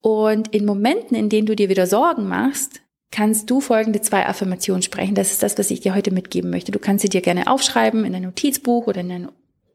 Und 0.00 0.54
in 0.54 0.64
Momenten, 0.64 1.16
in 1.16 1.28
denen 1.28 1.46
du 1.46 1.56
dir 1.56 1.68
wieder 1.68 1.88
Sorgen 1.88 2.28
machst, 2.28 2.82
kannst 3.10 3.50
du 3.50 3.60
folgende 3.60 4.00
zwei 4.00 4.26
Affirmationen 4.26 4.82
sprechen. 4.82 5.16
Das 5.16 5.32
ist 5.32 5.42
das, 5.42 5.58
was 5.58 5.72
ich 5.72 5.80
dir 5.80 5.96
heute 5.96 6.12
mitgeben 6.12 6.50
möchte. 6.50 6.70
Du 6.70 6.78
kannst 6.78 7.02
sie 7.02 7.08
dir 7.08 7.20
gerne 7.20 7.48
aufschreiben 7.48 8.04
in 8.04 8.12
dein 8.12 8.22
Notizbuch 8.22 8.86
oder 8.86 9.00
in 9.00 9.08
dein 9.08 9.28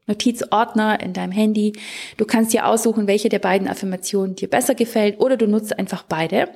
Notizordner 0.06 0.98
in 1.00 1.12
deinem 1.12 1.32
Handy. 1.32 1.74
Du 2.16 2.24
kannst 2.24 2.54
dir 2.54 2.66
aussuchen, 2.66 3.06
welche 3.06 3.28
der 3.28 3.38
beiden 3.38 3.68
Affirmationen 3.68 4.34
dir 4.34 4.48
besser 4.48 4.74
gefällt 4.74 5.20
oder 5.20 5.36
du 5.36 5.46
nutzt 5.46 5.78
einfach 5.78 6.04
beide. 6.04 6.48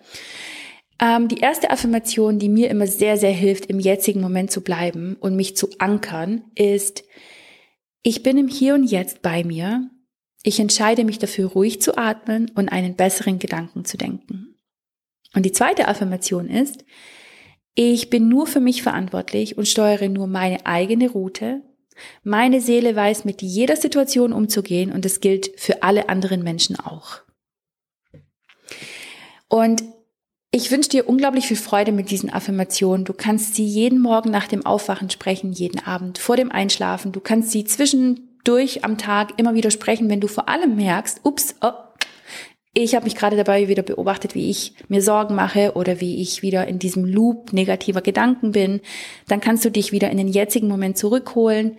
Ähm, 1.00 1.28
die 1.28 1.38
erste 1.38 1.70
Affirmation, 1.70 2.38
die 2.38 2.48
mir 2.48 2.70
immer 2.70 2.86
sehr, 2.86 3.16
sehr 3.16 3.32
hilft, 3.32 3.66
im 3.66 3.80
jetzigen 3.80 4.20
Moment 4.20 4.50
zu 4.50 4.62
bleiben 4.62 5.16
und 5.20 5.36
mich 5.36 5.56
zu 5.56 5.68
ankern, 5.78 6.44
ist, 6.54 7.04
ich 8.02 8.22
bin 8.22 8.38
im 8.38 8.48
Hier 8.48 8.74
und 8.74 8.84
Jetzt 8.84 9.22
bei 9.22 9.44
mir. 9.44 9.90
Ich 10.42 10.60
entscheide 10.60 11.04
mich 11.04 11.18
dafür, 11.18 11.48
ruhig 11.48 11.80
zu 11.80 11.96
atmen 11.96 12.50
und 12.54 12.68
einen 12.68 12.96
besseren 12.96 13.38
Gedanken 13.38 13.84
zu 13.84 13.96
denken. 13.96 14.56
Und 15.34 15.44
die 15.44 15.52
zweite 15.52 15.88
Affirmation 15.88 16.48
ist, 16.48 16.84
ich 17.74 18.08
bin 18.08 18.28
nur 18.28 18.46
für 18.46 18.60
mich 18.60 18.82
verantwortlich 18.82 19.58
und 19.58 19.66
steuere 19.66 20.08
nur 20.08 20.28
meine 20.28 20.64
eigene 20.64 21.10
Route. 21.10 21.62
Meine 22.22 22.60
Seele 22.60 22.94
weiß 22.94 23.24
mit 23.24 23.42
jeder 23.42 23.76
Situation 23.76 24.32
umzugehen 24.32 24.92
und 24.92 25.04
es 25.04 25.20
gilt 25.20 25.58
für 25.58 25.82
alle 25.82 26.08
anderen 26.08 26.44
Menschen 26.44 26.78
auch. 26.78 27.22
Und 29.48 29.82
ich 30.56 30.70
wünsche 30.70 30.88
dir 30.88 31.08
unglaublich 31.08 31.48
viel 31.48 31.56
Freude 31.56 31.90
mit 31.90 32.12
diesen 32.12 32.32
Affirmationen. 32.32 33.04
Du 33.04 33.12
kannst 33.12 33.56
sie 33.56 33.66
jeden 33.66 34.00
Morgen 34.00 34.30
nach 34.30 34.46
dem 34.46 34.64
Aufwachen 34.64 35.10
sprechen, 35.10 35.50
jeden 35.50 35.84
Abend 35.84 36.18
vor 36.18 36.36
dem 36.36 36.52
Einschlafen. 36.52 37.10
Du 37.10 37.18
kannst 37.18 37.50
sie 37.50 37.64
zwischendurch 37.64 38.84
am 38.84 38.96
Tag 38.96 39.32
immer 39.36 39.54
wieder 39.54 39.72
sprechen, 39.72 40.08
wenn 40.08 40.20
du 40.20 40.28
vor 40.28 40.48
allem 40.48 40.76
merkst, 40.76 41.22
ups, 41.24 41.56
oh, 41.60 41.72
ich 42.72 42.94
habe 42.94 43.04
mich 43.04 43.16
gerade 43.16 43.36
dabei 43.36 43.66
wieder 43.66 43.82
beobachtet, 43.82 44.36
wie 44.36 44.48
ich 44.48 44.74
mir 44.86 45.02
Sorgen 45.02 45.34
mache 45.34 45.72
oder 45.74 46.00
wie 46.00 46.22
ich 46.22 46.42
wieder 46.42 46.68
in 46.68 46.78
diesem 46.78 47.04
Loop 47.04 47.52
negativer 47.52 48.00
Gedanken 48.00 48.52
bin. 48.52 48.80
Dann 49.26 49.40
kannst 49.40 49.64
du 49.64 49.72
dich 49.72 49.90
wieder 49.90 50.08
in 50.10 50.18
den 50.18 50.28
jetzigen 50.28 50.68
Moment 50.68 50.96
zurückholen, 50.96 51.78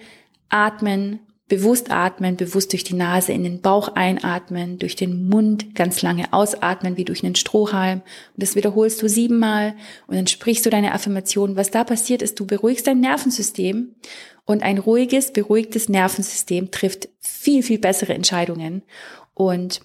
atmen, 0.49 1.21
Bewusst 1.47 1.91
atmen, 1.91 2.37
bewusst 2.37 2.71
durch 2.71 2.83
die 2.83 2.95
Nase 2.95 3.31
in 3.31 3.43
den 3.43 3.61
Bauch 3.61 3.89
einatmen, 3.89 4.79
durch 4.79 4.95
den 4.95 5.29
Mund 5.29 5.75
ganz 5.75 6.01
lange 6.01 6.33
ausatmen, 6.33 6.97
wie 6.97 7.05
durch 7.05 7.23
einen 7.23 7.35
Strohhalm. 7.35 7.99
Und 7.99 8.43
das 8.43 8.55
wiederholst 8.55 9.01
du 9.01 9.07
siebenmal 9.07 9.75
und 10.07 10.15
dann 10.15 10.25
sprichst 10.25 10.65
du 10.65 10.71
deine 10.71 10.93
Affirmation. 10.93 11.55
Was 11.55 11.69
da 11.69 11.83
passiert 11.83 12.23
ist, 12.23 12.39
du 12.39 12.47
beruhigst 12.47 12.87
dein 12.87 12.99
Nervensystem 12.99 13.95
und 14.45 14.63
ein 14.63 14.79
ruhiges, 14.79 15.33
beruhigtes 15.33 15.87
Nervensystem 15.87 16.71
trifft 16.71 17.09
viel, 17.19 17.61
viel 17.61 17.79
bessere 17.79 18.13
Entscheidungen. 18.13 18.83
Und 19.35 19.81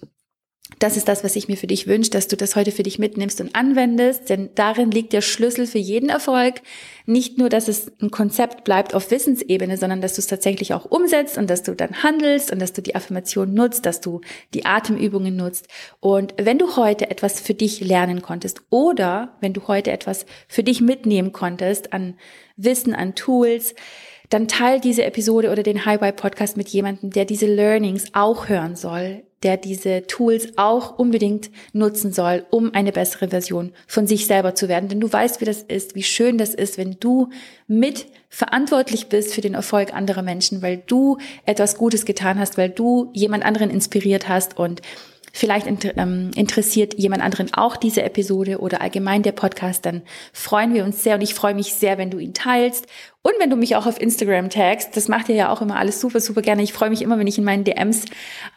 das 0.81 0.97
ist 0.97 1.07
das, 1.07 1.23
was 1.23 1.35
ich 1.35 1.47
mir 1.47 1.57
für 1.57 1.67
dich 1.67 1.85
wünsche, 1.85 2.09
dass 2.09 2.27
du 2.27 2.35
das 2.35 2.55
heute 2.55 2.71
für 2.71 2.81
dich 2.81 2.97
mitnimmst 2.97 3.39
und 3.39 3.55
anwendest, 3.55 4.29
denn 4.29 4.49
darin 4.55 4.89
liegt 4.89 5.13
der 5.13 5.21
Schlüssel 5.21 5.67
für 5.67 5.77
jeden 5.77 6.09
Erfolg. 6.09 6.61
Nicht 7.05 7.37
nur, 7.37 7.49
dass 7.49 7.67
es 7.67 7.91
ein 8.01 8.09
Konzept 8.09 8.63
bleibt 8.63 8.95
auf 8.95 9.11
Wissensebene, 9.11 9.77
sondern 9.77 10.01
dass 10.01 10.15
du 10.15 10.21
es 10.21 10.27
tatsächlich 10.27 10.73
auch 10.73 10.85
umsetzt 10.85 11.37
und 11.37 11.51
dass 11.51 11.61
du 11.61 11.75
dann 11.75 12.01
handelst 12.01 12.51
und 12.51 12.59
dass 12.59 12.73
du 12.73 12.81
die 12.81 12.95
Affirmation 12.95 13.53
nutzt, 13.53 13.85
dass 13.85 14.01
du 14.01 14.21
die 14.55 14.65
Atemübungen 14.65 15.35
nutzt. 15.35 15.67
Und 15.99 16.33
wenn 16.37 16.57
du 16.57 16.75
heute 16.75 17.11
etwas 17.11 17.39
für 17.39 17.53
dich 17.53 17.81
lernen 17.81 18.23
konntest 18.23 18.63
oder 18.71 19.37
wenn 19.39 19.53
du 19.53 19.67
heute 19.67 19.91
etwas 19.91 20.25
für 20.47 20.63
dich 20.63 20.81
mitnehmen 20.81 21.31
konntest 21.31 21.93
an 21.93 22.15
Wissen, 22.57 22.95
an 22.95 23.13
Tools, 23.13 23.75
dann 24.29 24.47
teil 24.47 24.79
diese 24.79 25.03
Episode 25.03 25.51
oder 25.51 25.61
den 25.61 25.85
Highway 25.85 26.11
Podcast 26.11 26.57
mit 26.57 26.69
jemandem, 26.69 27.11
der 27.11 27.25
diese 27.25 27.45
Learnings 27.45 28.05
auch 28.13 28.49
hören 28.49 28.75
soll, 28.75 29.23
der 29.43 29.57
diese 29.57 30.05
Tools 30.07 30.49
auch 30.57 30.97
unbedingt 30.99 31.49
nutzen 31.73 32.13
soll, 32.13 32.45
um 32.49 32.73
eine 32.73 32.91
bessere 32.91 33.29
Version 33.29 33.71
von 33.87 34.07
sich 34.07 34.27
selber 34.27 34.55
zu 34.55 34.67
werden. 34.67 34.89
Denn 34.89 34.99
du 34.99 35.11
weißt, 35.11 35.41
wie 35.41 35.45
das 35.45 35.63
ist, 35.63 35.95
wie 35.95 36.03
schön 36.03 36.37
das 36.37 36.53
ist, 36.53 36.77
wenn 36.77 36.97
du 36.99 37.29
mit 37.67 38.07
verantwortlich 38.29 39.07
bist 39.07 39.33
für 39.33 39.41
den 39.41 39.55
Erfolg 39.55 39.93
anderer 39.93 40.21
Menschen, 40.21 40.61
weil 40.61 40.77
du 40.85 41.17
etwas 41.45 41.75
Gutes 41.75 42.05
getan 42.05 42.39
hast, 42.39 42.57
weil 42.57 42.69
du 42.69 43.09
jemand 43.13 43.43
anderen 43.43 43.69
inspiriert 43.69 44.29
hast 44.29 44.57
und 44.57 44.81
Vielleicht 45.33 45.67
ähm, 45.97 46.31
interessiert 46.35 46.95
jemand 46.97 47.23
anderen 47.23 47.53
auch 47.53 47.77
diese 47.77 48.03
Episode 48.03 48.59
oder 48.59 48.81
allgemein 48.81 49.23
der 49.23 49.31
Podcast, 49.31 49.85
dann 49.85 50.01
freuen 50.33 50.73
wir 50.73 50.83
uns 50.83 51.03
sehr 51.03 51.15
und 51.15 51.21
ich 51.21 51.33
freue 51.33 51.55
mich 51.55 51.73
sehr, 51.73 51.97
wenn 51.97 52.11
du 52.11 52.19
ihn 52.19 52.33
teilst 52.33 52.87
und 53.21 53.33
wenn 53.39 53.49
du 53.49 53.55
mich 53.55 53.75
auch 53.75 53.85
auf 53.85 54.01
Instagram 54.01 54.49
tagst. 54.49 54.97
Das 54.97 55.07
macht 55.07 55.29
ihr 55.29 55.35
ja 55.35 55.51
auch 55.51 55.61
immer 55.61 55.77
alles 55.77 56.01
super, 56.01 56.19
super 56.19 56.41
gerne. 56.41 56.63
Ich 56.63 56.73
freue 56.73 56.89
mich 56.89 57.01
immer, 57.01 57.17
wenn 57.17 57.27
ich 57.27 57.37
in 57.37 57.43
meinen 57.43 57.63
DMs 57.63 58.05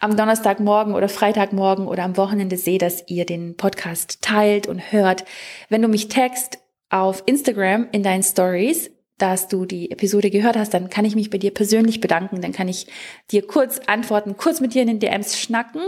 am 0.00 0.16
Donnerstagmorgen 0.16 0.94
oder 0.94 1.08
Freitagmorgen 1.08 1.86
oder 1.86 2.04
am 2.04 2.16
Wochenende 2.16 2.56
sehe, 2.56 2.78
dass 2.78 3.04
ihr 3.08 3.26
den 3.26 3.56
Podcast 3.56 4.22
teilt 4.22 4.66
und 4.66 4.92
hört. 4.92 5.24
Wenn 5.68 5.82
du 5.82 5.88
mich 5.88 6.08
tagst 6.08 6.58
auf 6.90 7.22
Instagram 7.26 7.88
in 7.92 8.02
deinen 8.02 8.22
Stories, 8.22 8.90
dass 9.18 9.48
du 9.48 9.64
die 9.64 9.90
Episode 9.90 10.30
gehört 10.30 10.56
hast, 10.56 10.74
dann 10.74 10.90
kann 10.90 11.04
ich 11.04 11.14
mich 11.14 11.30
bei 11.30 11.38
dir 11.38 11.52
persönlich 11.52 12.00
bedanken. 12.00 12.40
Dann 12.40 12.52
kann 12.52 12.68
ich 12.68 12.86
dir 13.30 13.46
kurz 13.46 13.80
antworten, 13.86 14.36
kurz 14.36 14.60
mit 14.60 14.74
dir 14.74 14.82
in 14.82 14.88
den 14.88 15.00
DMs 15.00 15.38
schnacken. 15.38 15.82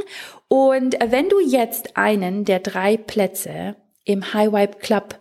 Und 0.48 0.96
wenn 1.04 1.28
du 1.28 1.40
jetzt 1.40 1.96
einen 1.96 2.44
der 2.44 2.60
drei 2.60 2.96
Plätze 2.96 3.76
im 4.04 4.32
High 4.32 4.52
Vibe 4.52 4.78
Club 4.78 5.20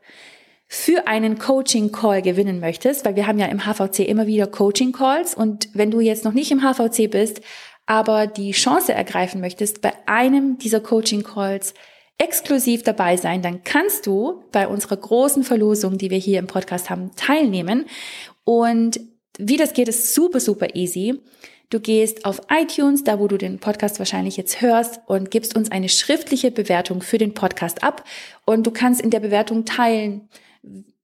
für 0.68 1.08
einen 1.08 1.40
Coaching 1.40 1.92
Call 1.92 2.22
gewinnen 2.22 2.60
möchtest, 2.60 3.06
weil 3.06 3.16
wir 3.16 3.28
haben 3.28 3.40
ja 3.40 3.48
im 3.48 3.66
HVC 3.66 4.00
immer 4.00 4.28
wieder 4.28 4.48
Coaching 4.48 4.92
Calls 4.92 5.34
und 5.34 5.70
wenn 5.74 5.92
du 5.92 6.00
jetzt 6.00 6.26
noch 6.26 6.34
nicht 6.34 6.52
im 6.52 6.62
HVC 6.62 7.10
bist, 7.10 7.42
aber 7.86 8.28
die 8.28 8.52
Chance 8.52 8.94
ergreifen 8.94 9.42
möchtest, 9.42 9.82
bei 9.82 9.94
einem 10.08 10.58
dieser 10.58 10.80
Coaching 10.80 11.24
Calls 11.24 11.74
exklusiv 12.18 12.84
dabei 12.84 13.18
sein, 13.18 13.42
dann 13.42 13.64
kannst 13.64 14.08
du 14.08 14.44
bei 14.52 14.68
unserer 14.68 14.98
großen 14.98 15.44
Verlosung, 15.44 15.98
die 15.98 16.10
wir 16.10 16.18
hier 16.18 16.40
im 16.40 16.48
Podcast 16.48 16.90
haben, 16.90 17.12
teilnehmen. 17.16 17.86
Und 18.44 19.00
wie 19.38 19.58
das 19.58 19.74
geht, 19.74 19.90
ist 19.90 20.14
super, 20.14 20.40
super 20.40 20.76
easy. 20.76 21.22
Du 21.70 21.80
gehst 21.80 22.26
auf 22.26 22.42
iTunes, 22.50 23.04
da 23.04 23.20
wo 23.20 23.28
du 23.28 23.38
den 23.38 23.60
Podcast 23.60 24.00
wahrscheinlich 24.00 24.38
jetzt 24.38 24.62
hörst, 24.62 25.02
und 25.08 25.32
gibst 25.32 25.56
uns 25.56 25.72
eine 25.72 25.90
schriftliche 25.90 26.52
Bewertung 26.52 27.02
für 27.02 27.18
den 27.18 27.34
Podcast 27.34 27.84
ab. 27.84 28.06
Und 28.46 28.66
du 28.66 28.72
kannst 28.72 29.02
in 29.02 29.10
der 29.10 29.20
Bewertung 29.20 29.66
teilen, 29.66 30.30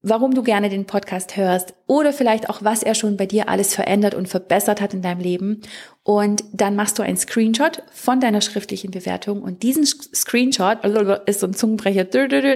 warum 0.02 0.34
du 0.34 0.42
gerne 0.42 0.68
den 0.68 0.84
Podcast 0.84 1.36
hörst 1.36 1.74
oder 1.86 2.12
vielleicht 2.12 2.50
auch, 2.50 2.62
was 2.62 2.82
er 2.82 2.94
schon 2.94 3.16
bei 3.16 3.26
dir 3.26 3.48
alles 3.48 3.74
verändert 3.74 4.14
und 4.14 4.28
verbessert 4.28 4.80
hat 4.80 4.94
in 4.94 5.02
deinem 5.02 5.20
Leben. 5.20 5.62
Und 6.02 6.42
dann 6.52 6.74
machst 6.74 6.98
du 6.98 7.02
einen 7.02 7.16
Screenshot 7.16 7.82
von 7.92 8.18
deiner 8.18 8.40
schriftlichen 8.40 8.90
Bewertung. 8.90 9.42
Und 9.42 9.62
diesen 9.62 9.86
Screenshot 9.86 10.84
ist 11.26 11.40
so 11.40 11.46
ein 11.46 11.54
Zungenbrecher, 11.54 12.06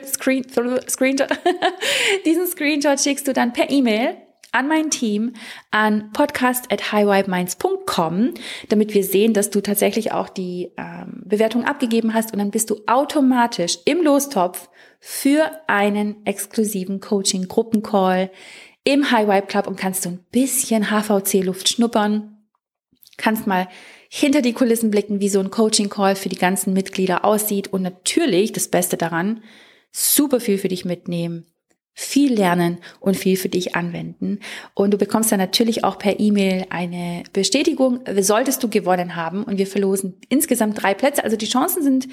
Screen, 0.05 0.45
Screenshot, 0.89 1.29
diesen 2.27 2.47
Screenshot 2.47 3.01
schickst 3.01 3.29
du 3.29 3.33
dann 3.33 3.53
per 3.53 3.71
E-Mail 3.71 4.17
an 4.57 4.69
mein 4.69 4.91
Team 4.91 5.35
an 5.71 6.11
podcast@highvibeminds.com, 6.13 8.35
damit 8.69 8.93
wir 8.95 9.05
sehen, 9.05 9.35
dass 9.35 9.51
du 9.51 9.61
tatsächlich 9.61 10.13
auch 10.13 10.31
die 10.31 10.73
ähm, 10.79 11.21
Bewertung 11.25 11.65
abgegeben 11.65 12.15
hast. 12.15 12.33
Und 12.33 12.39
dann 12.39 12.51
bist 12.51 12.71
du 12.71 12.81
automatisch 12.87 13.81
im 13.85 14.03
Lostopf 14.03 14.71
für 15.09 15.53
einen 15.69 16.27
exklusiven 16.27 16.99
Coaching 16.99 17.47
Gruppencall 17.47 18.29
im 18.83 19.13
High 19.13 19.29
Vibe 19.29 19.47
Club 19.47 19.69
und 19.69 19.77
kannst 19.77 20.05
du 20.05 20.09
ein 20.09 20.25
bisschen 20.33 20.91
HVC 20.91 21.45
Luft 21.45 21.69
schnuppern, 21.69 22.39
kannst 23.17 23.47
mal 23.47 23.69
hinter 24.09 24.43
die 24.43 24.53
Kulissen 24.53 24.91
blicken, 24.91 25.21
wie 25.21 25.29
so 25.29 25.39
ein 25.39 25.53
Coaching-Call 25.53 26.17
für 26.17 26.29
die 26.29 26.35
ganzen 26.35 26.73
Mitglieder 26.73 27.25
aussieht 27.25 27.69
und 27.69 27.83
natürlich, 27.83 28.51
das 28.51 28.67
Beste 28.67 28.97
daran, 28.97 29.45
super 29.93 30.41
viel 30.41 30.59
für 30.59 30.69
dich 30.69 30.85
mitnehmen 30.85 31.47
viel 31.99 32.35
lernen 32.35 32.77
und 33.01 33.17
viel 33.17 33.39
für 33.39 33.49
dich 33.49 33.75
anwenden. 33.75 34.41
Und 34.75 34.91
du 34.91 34.99
bekommst 34.99 35.33
dann 35.33 35.39
natürlich 35.39 35.83
auch 35.83 35.99
per 35.99 36.21
E-Mail 36.21 36.67
eine 36.69 37.23
Bestätigung, 37.33 38.01
solltest 38.21 38.63
du 38.63 38.69
gewonnen 38.69 39.17
haben. 39.17 39.45
Und 39.45 39.57
wir 39.57 39.67
verlosen 39.67 40.21
insgesamt 40.29 40.83
drei 40.83 40.93
Plätze. 40.93 41.25
Also 41.25 41.39
die 41.39 41.49
Chancen 41.49 41.83
sind 41.83 42.07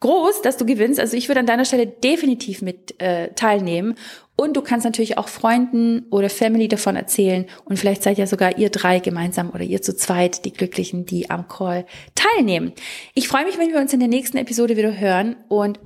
groß, 0.00 0.42
dass 0.42 0.56
du 0.56 0.66
gewinnst. 0.66 0.98
Also 0.98 1.16
ich 1.16 1.28
würde 1.28 1.40
an 1.40 1.46
deiner 1.46 1.64
Stelle 1.64 1.86
definitiv 1.86 2.62
mit 2.62 3.00
äh, 3.00 3.32
teilnehmen. 3.34 3.94
Und 4.34 4.56
du 4.56 4.62
kannst 4.62 4.86
natürlich 4.86 5.18
auch 5.18 5.28
Freunden 5.28 6.06
oder 6.10 6.30
Family 6.30 6.66
davon 6.66 6.96
erzählen. 6.96 7.44
Und 7.66 7.78
vielleicht 7.78 8.02
seid 8.02 8.16
ja 8.16 8.26
sogar 8.26 8.56
ihr 8.56 8.70
drei 8.70 8.98
gemeinsam 8.98 9.50
oder 9.50 9.64
ihr 9.64 9.82
zu 9.82 9.94
zweit 9.94 10.46
die 10.46 10.52
Glücklichen, 10.52 11.04
die 11.04 11.28
am 11.28 11.46
Call 11.46 11.84
teilnehmen. 12.14 12.72
Ich 13.12 13.28
freue 13.28 13.44
mich, 13.44 13.58
wenn 13.58 13.70
wir 13.70 13.78
uns 13.78 13.92
in 13.92 14.00
der 14.00 14.08
nächsten 14.08 14.38
Episode 14.38 14.78
wieder 14.78 14.98
hören 14.98 15.36
und 15.48 15.78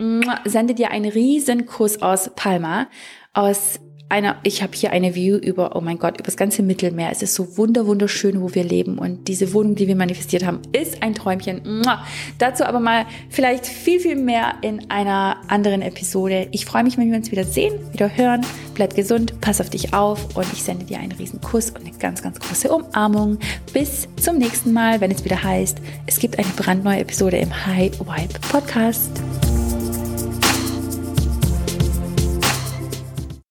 sende 0.44 0.74
dir 0.74 0.92
einen 0.92 1.10
riesen 1.10 1.66
Kuss 1.66 2.00
aus 2.00 2.30
Palma 2.36 2.86
aus 3.32 3.80
einer, 4.08 4.36
ich 4.42 4.62
habe 4.62 4.72
hier 4.74 4.92
eine 4.92 5.14
View 5.14 5.36
über, 5.36 5.74
oh 5.76 5.80
mein 5.80 5.98
Gott, 5.98 6.14
über 6.14 6.24
das 6.24 6.36
ganze 6.36 6.62
Mittelmeer. 6.62 7.10
Es 7.10 7.22
ist 7.22 7.34
so 7.34 7.56
wunder, 7.56 7.86
wunderschön, 7.86 8.40
wo 8.40 8.54
wir 8.54 8.62
leben. 8.62 8.98
Und 8.98 9.28
diese 9.28 9.52
Wohnung, 9.52 9.74
die 9.74 9.88
wir 9.88 9.96
manifestiert 9.96 10.44
haben, 10.44 10.60
ist 10.72 11.02
ein 11.02 11.14
Träumchen. 11.14 11.82
Dazu 12.38 12.64
aber 12.64 12.80
mal 12.80 13.06
vielleicht 13.30 13.66
viel, 13.66 14.00
viel 14.00 14.16
mehr 14.16 14.54
in 14.60 14.90
einer 14.90 15.38
anderen 15.48 15.82
Episode. 15.82 16.48
Ich 16.52 16.66
freue 16.66 16.84
mich, 16.84 16.98
wenn 16.98 17.10
wir 17.10 17.16
uns 17.16 17.30
wieder 17.30 17.44
sehen, 17.44 17.74
wieder 17.92 18.14
hören. 18.16 18.42
Bleib 18.74 18.94
gesund, 18.94 19.40
pass 19.40 19.60
auf 19.60 19.70
dich 19.70 19.94
auf 19.94 20.36
und 20.36 20.46
ich 20.52 20.62
sende 20.62 20.84
dir 20.84 20.98
einen 20.98 21.12
riesen 21.12 21.40
Kuss 21.40 21.70
und 21.70 21.80
eine 21.80 21.96
ganz, 21.98 22.22
ganz 22.22 22.38
große 22.40 22.72
Umarmung. 22.72 23.38
Bis 23.72 24.08
zum 24.20 24.38
nächsten 24.38 24.72
Mal, 24.72 25.00
wenn 25.00 25.10
es 25.10 25.24
wieder 25.24 25.42
heißt, 25.42 25.78
es 26.06 26.18
gibt 26.18 26.38
eine 26.38 26.48
brandneue 26.56 27.00
Episode 27.00 27.38
im 27.38 27.66
High 27.66 27.98
Vibe 27.98 28.38
Podcast. 28.50 29.10